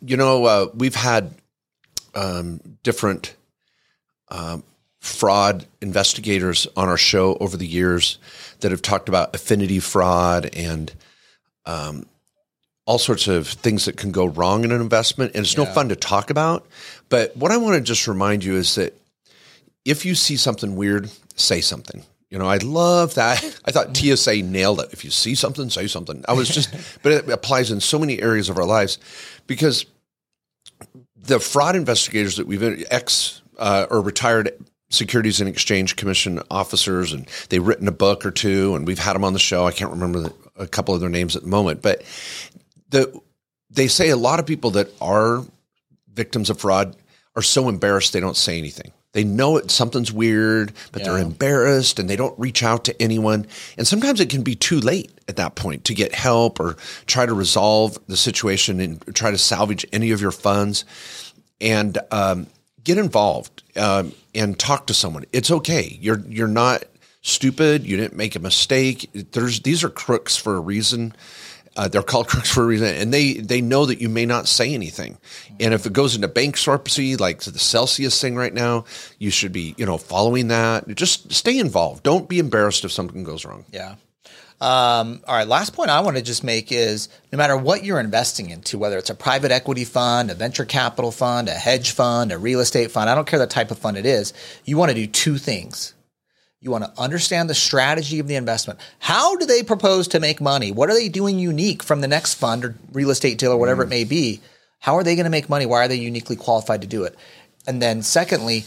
you 0.00 0.16
know, 0.16 0.46
uh, 0.46 0.68
we've 0.72 0.94
had 0.94 1.34
um, 2.14 2.60
different 2.82 3.34
um, 4.28 4.62
fraud 5.00 5.66
investigators 5.80 6.66
on 6.76 6.88
our 6.88 6.96
show 6.96 7.36
over 7.36 7.56
the 7.56 7.66
years 7.66 8.18
that 8.60 8.70
have 8.70 8.82
talked 8.82 9.08
about 9.08 9.34
affinity 9.34 9.78
fraud 9.78 10.50
and 10.54 10.94
um, 11.66 12.06
all 12.86 12.98
sorts 12.98 13.28
of 13.28 13.46
things 13.46 13.84
that 13.84 13.96
can 13.96 14.12
go 14.12 14.26
wrong 14.26 14.64
in 14.64 14.72
an 14.72 14.80
investment. 14.80 15.32
And 15.34 15.44
it's 15.44 15.56
no 15.56 15.66
fun 15.66 15.88
to 15.90 15.96
talk 15.96 16.30
about. 16.30 16.66
But 17.08 17.36
what 17.36 17.50
I 17.50 17.56
want 17.56 17.76
to 17.76 17.80
just 17.80 18.08
remind 18.08 18.44
you 18.44 18.56
is 18.56 18.74
that 18.76 18.98
if 19.84 20.04
you 20.06 20.14
see 20.14 20.36
something 20.36 20.76
weird, 20.76 21.10
say 21.34 21.60
something. 21.60 22.04
You 22.30 22.38
know, 22.38 22.48
I 22.48 22.56
love 22.56 23.14
that. 23.14 23.42
I 23.64 23.70
thought 23.70 23.96
TSA 23.96 24.42
nailed 24.42 24.80
it. 24.80 24.92
If 24.92 25.04
you 25.04 25.10
see 25.10 25.34
something, 25.34 25.70
say 25.70 25.86
something. 25.86 26.24
I 26.26 26.32
was 26.32 26.48
just, 26.48 26.74
but 27.02 27.12
it 27.12 27.28
applies 27.28 27.70
in 27.70 27.80
so 27.80 27.98
many 27.98 28.20
areas 28.20 28.48
of 28.48 28.58
our 28.58 28.64
lives 28.64 28.98
because 29.46 29.86
the 31.16 31.40
fraud 31.40 31.76
investigators 31.76 32.36
that 32.36 32.46
we've 32.46 32.84
ex 32.90 33.42
uh, 33.58 33.86
or 33.90 34.00
retired 34.00 34.50
Securities 34.90 35.40
and 35.40 35.48
Exchange 35.48 35.96
Commission 35.96 36.40
officers, 36.50 37.12
and 37.12 37.28
they've 37.48 37.66
written 37.66 37.88
a 37.88 37.92
book 37.92 38.24
or 38.24 38.30
two, 38.30 38.74
and 38.74 38.86
we've 38.86 38.98
had 38.98 39.14
them 39.14 39.24
on 39.24 39.32
the 39.32 39.38
show. 39.38 39.66
I 39.66 39.72
can't 39.72 39.90
remember 39.90 40.20
the, 40.20 40.34
a 40.56 40.66
couple 40.66 40.94
of 40.94 41.00
their 41.00 41.10
names 41.10 41.34
at 41.34 41.42
the 41.42 41.48
moment, 41.48 41.82
but 41.82 42.02
the 42.90 43.20
they 43.70 43.88
say 43.88 44.10
a 44.10 44.16
lot 44.16 44.38
of 44.38 44.46
people 44.46 44.70
that 44.72 44.88
are 45.00 45.44
victims 46.12 46.48
of 46.48 46.60
fraud 46.60 46.96
are 47.34 47.42
so 47.42 47.68
embarrassed 47.68 48.12
they 48.12 48.20
don't 48.20 48.36
say 48.36 48.56
anything. 48.56 48.92
They 49.14 49.24
know 49.24 49.56
it 49.56 49.70
something's 49.70 50.12
weird, 50.12 50.72
but 50.92 51.02
they're 51.04 51.18
embarrassed 51.18 51.98
and 51.98 52.10
they 52.10 52.16
don't 52.16 52.38
reach 52.38 52.62
out 52.62 52.84
to 52.84 53.02
anyone. 53.02 53.46
And 53.78 53.86
sometimes 53.86 54.20
it 54.20 54.28
can 54.28 54.42
be 54.42 54.54
too 54.54 54.80
late 54.80 55.10
at 55.28 55.36
that 55.36 55.54
point 55.54 55.84
to 55.84 55.94
get 55.94 56.14
help 56.14 56.60
or 56.60 56.76
try 57.06 57.24
to 57.24 57.32
resolve 57.32 57.98
the 58.08 58.16
situation 58.16 58.80
and 58.80 59.00
try 59.14 59.30
to 59.30 59.38
salvage 59.38 59.86
any 59.92 60.10
of 60.10 60.20
your 60.20 60.32
funds. 60.32 60.84
And 61.60 61.96
um, 62.10 62.48
get 62.84 62.98
involved 62.98 63.62
um, 63.76 64.12
and 64.34 64.58
talk 64.58 64.86
to 64.88 64.94
someone. 64.94 65.24
It's 65.32 65.50
okay. 65.50 65.96
You're 66.00 66.20
you're 66.28 66.46
not 66.48 66.84
stupid. 67.22 67.86
You 67.86 67.96
didn't 67.96 68.16
make 68.16 68.36
a 68.36 68.40
mistake. 68.40 69.10
There's 69.32 69.60
these 69.60 69.82
are 69.82 69.88
crooks 69.88 70.36
for 70.36 70.56
a 70.56 70.60
reason. 70.60 71.14
Uh, 71.76 71.88
they're 71.88 72.02
called 72.02 72.28
crooks 72.28 72.50
for 72.50 72.62
a 72.62 72.66
reason, 72.66 72.94
and 72.94 73.12
they 73.12 73.34
they 73.34 73.60
know 73.60 73.86
that 73.86 74.00
you 74.00 74.08
may 74.08 74.26
not 74.26 74.46
say 74.46 74.74
anything. 74.74 75.18
And 75.58 75.74
if 75.74 75.86
it 75.86 75.92
goes 75.92 76.14
into 76.14 76.28
bankruptcy, 76.28 77.16
like 77.16 77.40
the 77.40 77.58
Celsius 77.58 78.20
thing 78.20 78.36
right 78.36 78.54
now, 78.54 78.84
you 79.18 79.30
should 79.30 79.52
be 79.52 79.74
you 79.76 79.86
know 79.86 79.98
following 79.98 80.48
that. 80.48 80.86
Just 80.94 81.32
stay 81.32 81.58
involved. 81.58 82.02
Don't 82.02 82.28
be 82.28 82.38
embarrassed 82.38 82.84
if 82.84 82.92
something 82.92 83.24
goes 83.24 83.44
wrong. 83.44 83.64
yeah. 83.72 83.96
Um, 84.60 85.20
all 85.26 85.36
right. 85.36 85.48
Last 85.48 85.74
point 85.74 85.90
I 85.90 86.00
want 86.00 86.16
to 86.16 86.22
just 86.22 86.44
make 86.44 86.72
is 86.72 87.08
no 87.32 87.36
matter 87.36 87.56
what 87.56 87.84
you're 87.84 88.00
investing 88.00 88.50
into, 88.50 88.78
whether 88.78 88.96
it's 88.96 89.10
a 89.10 89.14
private 89.14 89.50
equity 89.50 89.84
fund, 89.84 90.30
a 90.30 90.34
venture 90.34 90.64
capital 90.64 91.10
fund, 91.10 91.48
a 91.48 91.52
hedge 91.52 91.90
fund, 91.90 92.32
a 92.32 92.38
real 92.38 92.60
estate 92.60 92.90
fund, 92.90 93.10
I 93.10 93.14
don't 93.14 93.26
care 93.26 93.38
the 93.38 93.46
type 93.46 93.70
of 93.70 93.78
fund 93.78 93.98
it 93.98 94.06
is, 94.06 94.32
you 94.64 94.78
want 94.78 94.90
to 94.90 94.94
do 94.94 95.06
two 95.06 95.36
things. 95.38 95.92
You 96.64 96.70
want 96.70 96.84
to 96.84 96.98
understand 96.98 97.50
the 97.50 97.54
strategy 97.54 98.20
of 98.20 98.26
the 98.26 98.36
investment. 98.36 98.80
How 98.98 99.36
do 99.36 99.44
they 99.44 99.62
propose 99.62 100.08
to 100.08 100.18
make 100.18 100.40
money? 100.40 100.72
What 100.72 100.88
are 100.88 100.94
they 100.94 101.10
doing 101.10 101.38
unique 101.38 101.82
from 101.82 102.00
the 102.00 102.08
next 102.08 102.34
fund 102.34 102.64
or 102.64 102.74
real 102.90 103.10
estate 103.10 103.36
deal 103.36 103.52
or 103.52 103.58
whatever 103.58 103.82
it 103.82 103.88
mm. 103.88 103.90
may 103.90 104.04
be? 104.04 104.40
How 104.78 104.94
are 104.94 105.04
they 105.04 105.14
going 105.14 105.24
to 105.24 105.30
make 105.30 105.50
money? 105.50 105.66
Why 105.66 105.84
are 105.84 105.88
they 105.88 105.96
uniquely 105.96 106.36
qualified 106.36 106.80
to 106.80 106.86
do 106.86 107.04
it? 107.04 107.16
And 107.66 107.82
then, 107.82 108.00
secondly, 108.00 108.64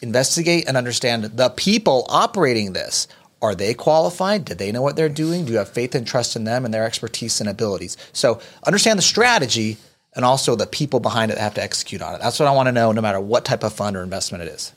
investigate 0.00 0.66
and 0.66 0.74
understand 0.74 1.24
the 1.24 1.50
people 1.50 2.06
operating 2.08 2.72
this. 2.72 3.08
Are 3.42 3.54
they 3.54 3.74
qualified? 3.74 4.46
Do 4.46 4.54
they 4.54 4.72
know 4.72 4.80
what 4.80 4.96
they're 4.96 5.10
doing? 5.10 5.44
Do 5.44 5.52
you 5.52 5.58
have 5.58 5.68
faith 5.68 5.94
and 5.94 6.06
trust 6.06 6.34
in 6.34 6.44
them 6.44 6.64
and 6.64 6.72
their 6.72 6.84
expertise 6.84 7.42
and 7.42 7.50
abilities? 7.50 7.98
So 8.14 8.40
understand 8.66 8.98
the 8.98 9.02
strategy 9.02 9.76
and 10.16 10.24
also 10.24 10.56
the 10.56 10.66
people 10.66 10.98
behind 10.98 11.30
it 11.30 11.34
that 11.34 11.42
have 11.42 11.54
to 11.54 11.62
execute 11.62 12.00
on 12.00 12.14
it. 12.14 12.22
That's 12.22 12.40
what 12.40 12.48
I 12.48 12.52
want 12.52 12.68
to 12.68 12.72
know 12.72 12.90
no 12.90 13.02
matter 13.02 13.20
what 13.20 13.44
type 13.44 13.64
of 13.64 13.74
fund 13.74 13.98
or 13.98 14.02
investment 14.02 14.44
it 14.44 14.48
is. 14.48 14.72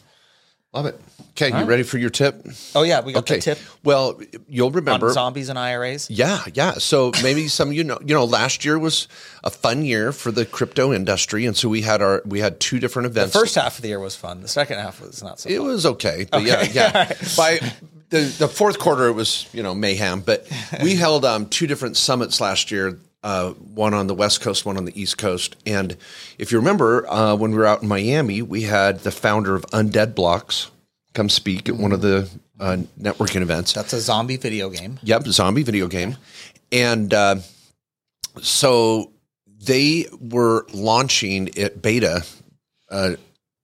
Love 0.73 0.85
it. 0.85 0.99
Okay, 1.31 1.47
you 1.57 1.65
ready 1.65 1.83
for 1.83 1.97
your 1.97 2.09
tip? 2.09 2.45
Oh 2.75 2.83
yeah, 2.83 3.01
we 3.01 3.11
got 3.13 3.19
Okay. 3.23 3.35
the 3.35 3.41
tip 3.41 3.59
Well, 3.83 4.19
you'll 4.47 4.67
on 4.67 4.73
remember 4.73 5.11
zombies 5.11 5.49
and 5.49 5.57
IRAs. 5.59 6.09
Yeah, 6.09 6.43
yeah. 6.53 6.73
So 6.73 7.11
maybe 7.23 7.47
some 7.49 7.69
of 7.69 7.73
you 7.73 7.83
know, 7.83 7.99
you 8.05 8.13
know, 8.13 8.23
last 8.25 8.63
year 8.63 8.79
was 8.79 9.07
a 9.43 9.49
fun 9.49 9.83
year 9.83 10.11
for 10.13 10.31
the 10.31 10.45
crypto 10.45 10.93
industry, 10.93 11.45
and 11.45 11.57
so 11.57 11.67
we 11.67 11.81
had 11.81 12.01
our 12.01 12.21
we 12.25 12.39
had 12.39 12.59
two 12.61 12.79
different 12.79 13.07
events. 13.07 13.33
The 13.33 13.39
First 13.39 13.55
half 13.55 13.77
of 13.77 13.81
the 13.81 13.89
year 13.89 13.99
was 13.99 14.15
fun. 14.15 14.41
The 14.41 14.47
second 14.47 14.79
half 14.79 15.01
was 15.01 15.21
not 15.21 15.39
so 15.41 15.49
it 15.49 15.57
fun. 15.57 15.67
was 15.67 15.85
okay, 15.85 16.25
but 16.31 16.43
yeah, 16.43 16.63
yeah. 16.63 17.05
By 17.37 17.59
the 18.09 18.21
the 18.21 18.47
fourth 18.47 18.79
quarter, 18.79 19.07
it 19.07 19.13
was 19.13 19.47
you 19.53 19.63
know 19.63 19.73
mayhem. 19.75 20.21
But 20.21 20.47
we 20.81 20.95
held 21.05 21.25
um, 21.25 21.47
two 21.47 21.67
different 21.67 21.97
summits 21.97 22.39
last 22.39 22.71
year. 22.71 22.97
Uh, 23.23 23.51
one 23.51 23.93
on 23.93 24.07
the 24.07 24.15
west 24.15 24.41
coast, 24.41 24.65
one 24.65 24.77
on 24.77 24.85
the 24.85 24.99
east 24.99 25.17
coast. 25.17 25.55
And 25.65 25.95
if 26.39 26.51
you 26.51 26.57
remember, 26.57 27.07
uh, 27.07 27.35
when 27.35 27.51
we 27.51 27.57
were 27.57 27.67
out 27.67 27.83
in 27.83 27.87
Miami, 27.87 28.41
we 28.41 28.63
had 28.63 29.01
the 29.01 29.11
founder 29.11 29.55
of 29.55 29.63
Undead 29.67 30.15
Blocks 30.15 30.71
come 31.13 31.29
speak 31.29 31.69
at 31.69 31.75
one 31.75 31.91
of 31.91 32.01
the 32.01 32.29
uh, 32.59 32.77
networking 32.99 33.41
events. 33.41 33.73
That's 33.73 33.93
a 33.93 33.99
zombie 33.99 34.37
video 34.37 34.69
game. 34.69 34.99
Yep, 35.03 35.27
zombie 35.27 35.63
video 35.63 35.87
game. 35.87 36.17
And 36.71 37.13
uh, 37.13 37.35
so 38.41 39.11
they 39.45 40.07
were 40.19 40.65
launching 40.73 41.49
it 41.55 41.81
beta, 41.81 42.25
uh, 42.89 43.15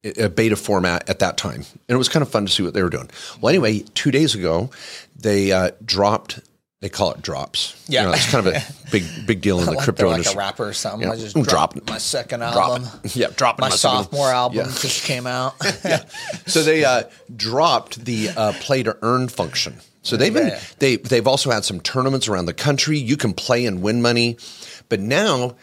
a 0.04 0.30
beta 0.30 0.56
format 0.56 1.10
at 1.10 1.20
that 1.20 1.38
time. 1.38 1.62
And 1.62 1.96
it 1.96 1.98
was 1.98 2.10
kind 2.10 2.22
of 2.22 2.30
fun 2.30 2.46
to 2.46 2.52
see 2.52 2.64
what 2.64 2.74
they 2.74 2.84
were 2.84 2.90
doing. 2.90 3.10
Well, 3.42 3.50
anyway, 3.50 3.80
two 3.94 4.12
days 4.12 4.36
ago, 4.36 4.70
they 5.16 5.52
uh, 5.52 5.72
dropped, 5.84 6.40
they 6.80 6.90
call 6.90 7.12
it 7.12 7.22
drops. 7.22 7.76
Yeah. 7.88 8.02
You 8.04 8.08
know, 8.10 8.14
it's 8.14 8.30
kind 8.32 8.46
of 8.48 8.54
a 8.54 8.62
big, 8.92 9.04
big 9.26 9.42
deal 9.42 9.60
in 9.60 9.66
the 9.66 9.72
like 9.72 9.84
crypto 9.84 10.08
like 10.08 10.18
industry. 10.18 10.36
a 10.36 10.38
rapper 10.38 10.68
or 10.68 10.74
something. 10.74 11.08
Yeah. 11.08 11.14
I 11.14 11.18
just 11.18 11.34
Drop 11.36 11.74
dropped 11.74 11.90
my 11.90 11.98
second 11.98 12.44
album. 12.44 12.88
it. 13.04 13.16
Yeah, 13.16 13.28
dropping 13.36 13.62
My 13.64 13.70
my 13.70 13.76
sophomore 13.76 14.30
album 14.30 14.60
Yeah. 14.60 14.66
just 14.66 15.04
came 15.04 15.26
out. 15.26 15.56
yeah. 15.86 16.04
so 16.46 16.62
they 16.64 16.86
uh, 16.86 17.04
dropped 17.36 18.06
the 18.06 18.30
uh, 18.30 18.54
play 18.60 18.84
to 18.84 18.96
earn 19.02 19.28
function. 19.28 19.78
So 20.04 20.16
they've 20.18 20.34
been 20.34 20.50
Yeah. 20.50 20.60
they 20.80 20.96
they've 20.98 21.28
also 21.28 21.50
had 21.52 21.66
some 21.66 21.80
tournaments 21.82 22.28
around 22.28 22.46
the 22.46 22.54
country. 22.54 22.98
You 23.00 23.18
can 23.18 23.34
play 23.34 23.66
and 23.66 23.82
win 23.82 24.02
money, 24.02 24.38
but 24.88 25.00
now 25.00 25.56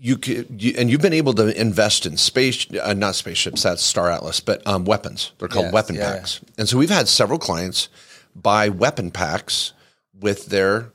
you 0.00 0.16
could 0.16 0.46
you, 0.60 0.74
and 0.78 0.90
you've 0.90 1.02
been 1.02 1.12
able 1.12 1.34
to 1.34 1.60
invest 1.60 2.06
in 2.06 2.16
space 2.16 2.66
uh, 2.82 2.94
not 2.94 3.14
spaceships 3.16 3.62
that's 3.62 3.82
Star 3.82 4.10
Atlas, 4.10 4.40
but 4.40 4.66
um, 4.66 4.84
weapons. 4.86 5.32
They're 5.38 5.46
called 5.48 5.66
Yes, 5.66 5.72
weapon 5.74 5.96
packs. 5.96 6.40
And 6.58 6.68
so 6.68 6.78
we've 6.78 6.90
had 6.90 7.06
several 7.06 7.38
clients 7.38 7.88
buy 8.34 8.68
weapon 8.70 9.10
packs 9.12 9.74
with 10.18 10.46
their 10.46 10.92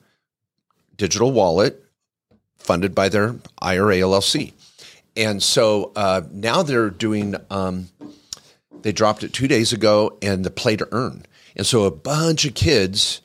digital 0.95 1.31
wallet 1.31 1.83
funded 2.57 2.93
by 2.95 3.09
their 3.09 3.35
IRA 3.61 3.97
LLC. 3.97 4.53
And 5.15 5.41
so 5.41 5.91
uh, 5.95 6.21
now 6.31 6.63
they're 6.63 6.89
doing, 6.89 7.35
um, 7.49 7.89
they 8.81 8.91
dropped 8.91 9.23
it 9.23 9.33
two 9.33 9.47
days 9.47 9.73
ago 9.73 10.17
and 10.21 10.43
the 10.43 10.51
play 10.51 10.75
to 10.75 10.87
earn. 10.91 11.25
And 11.55 11.65
so 11.65 11.83
a 11.85 11.91
bunch 11.91 12.45
of 12.45 12.53
kids 12.53 13.21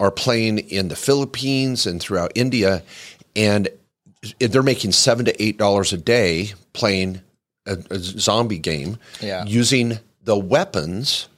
are 0.00 0.10
playing 0.10 0.58
in 0.58 0.88
the 0.88 0.96
Philippines 0.96 1.86
and 1.86 2.00
throughout 2.00 2.32
India, 2.34 2.82
and 3.36 3.68
they're 4.40 4.62
making 4.62 4.92
seven 4.92 5.24
to 5.26 5.42
eight 5.42 5.58
dollars 5.58 5.92
a 5.92 5.96
day 5.96 6.52
playing 6.72 7.20
a, 7.66 7.78
a 7.90 7.98
zombie 7.98 8.58
game 8.58 8.98
Yeah. 9.20 9.44
using 9.44 9.98
the 10.24 10.36
weapons 10.36 11.28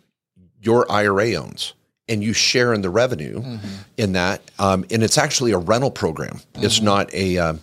your 0.63 0.91
IRA 0.91 1.35
owns. 1.35 1.75
And 2.11 2.23
you 2.25 2.33
share 2.35 2.75
in 2.75 2.83
the 2.83 2.91
revenue 2.91 3.59
in 3.97 4.13
that, 4.13 4.43
um, 4.59 4.85
and 4.91 5.03
it's 5.03 5.17
actually 5.17 5.53
a 5.53 5.59
rental 5.59 5.91
program. 5.93 6.41
It's 6.57 6.81
not 6.83 7.09
a 7.15 7.39
um, 7.39 7.61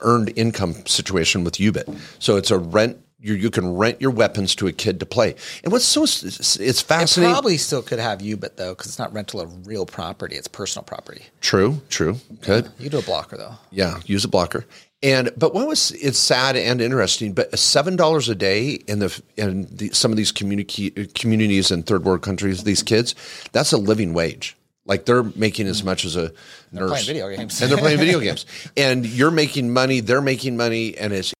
earned 0.00 0.32
income 0.36 0.86
situation 0.86 1.42
with 1.44 1.54
Ubit. 1.54 1.98
So 2.20 2.36
it's 2.36 2.50
a 2.52 2.58
rent. 2.58 3.00
You, 3.18 3.34
you 3.34 3.50
can 3.50 3.74
rent 3.76 4.00
your 4.02 4.10
weapons 4.10 4.54
to 4.56 4.66
a 4.66 4.72
kid 4.72 5.00
to 5.00 5.06
play. 5.06 5.34
And 5.64 5.72
what's 5.72 5.84
so 5.86 6.02
it's 6.04 6.56
It 6.56 6.76
fascinating. 6.76 7.32
probably 7.34 7.56
still 7.56 7.82
could 7.82 7.98
have 7.98 8.20
Ubit 8.20 8.56
though, 8.56 8.74
because 8.74 8.86
it's 8.88 8.98
not 8.98 9.12
rental 9.12 9.40
of 9.40 9.66
real 9.66 9.86
property; 9.86 10.36
it's 10.36 10.46
personal 10.46 10.84
property. 10.84 11.22
true, 11.40 11.80
true, 11.88 12.18
good. 12.42 12.70
You 12.78 12.90
do 12.90 12.98
a 12.98 13.02
blocker 13.02 13.36
though. 13.36 13.54
Yeah, 13.70 13.98
use 14.06 14.24
a 14.24 14.28
blocker. 14.28 14.66
And 15.04 15.30
but 15.36 15.52
what 15.52 15.68
was 15.68 15.90
it's 15.92 16.18
sad 16.18 16.56
and 16.56 16.80
interesting. 16.80 17.34
But 17.34 17.56
seven 17.58 17.94
dollars 17.94 18.30
a 18.30 18.34
day 18.34 18.70
in 18.88 19.00
the 19.00 19.22
in 19.36 19.68
the, 19.70 19.90
some 19.90 20.10
of 20.10 20.16
these 20.16 20.32
community 20.32 20.90
communities 21.14 21.70
in 21.70 21.82
third 21.82 22.04
world 22.04 22.22
countries, 22.22 22.64
these 22.64 22.82
kids, 22.82 23.14
that's 23.52 23.72
a 23.72 23.76
living 23.76 24.14
wage. 24.14 24.56
Like 24.86 25.06
they're 25.06 25.22
making 25.22 25.66
as 25.66 25.82
much 25.82 26.04
as 26.04 26.16
a 26.16 26.32
nurse, 26.72 26.90
playing 26.90 27.06
video 27.06 27.28
games. 27.34 27.60
and 27.62 27.70
they're 27.70 27.78
playing 27.78 27.98
video 27.98 28.20
games, 28.20 28.44
and 28.76 29.06
you're 29.06 29.30
making 29.30 29.72
money, 29.72 30.00
they're 30.00 30.20
making 30.20 30.58
money, 30.58 30.96
and 30.98 31.12
it's 31.12 31.32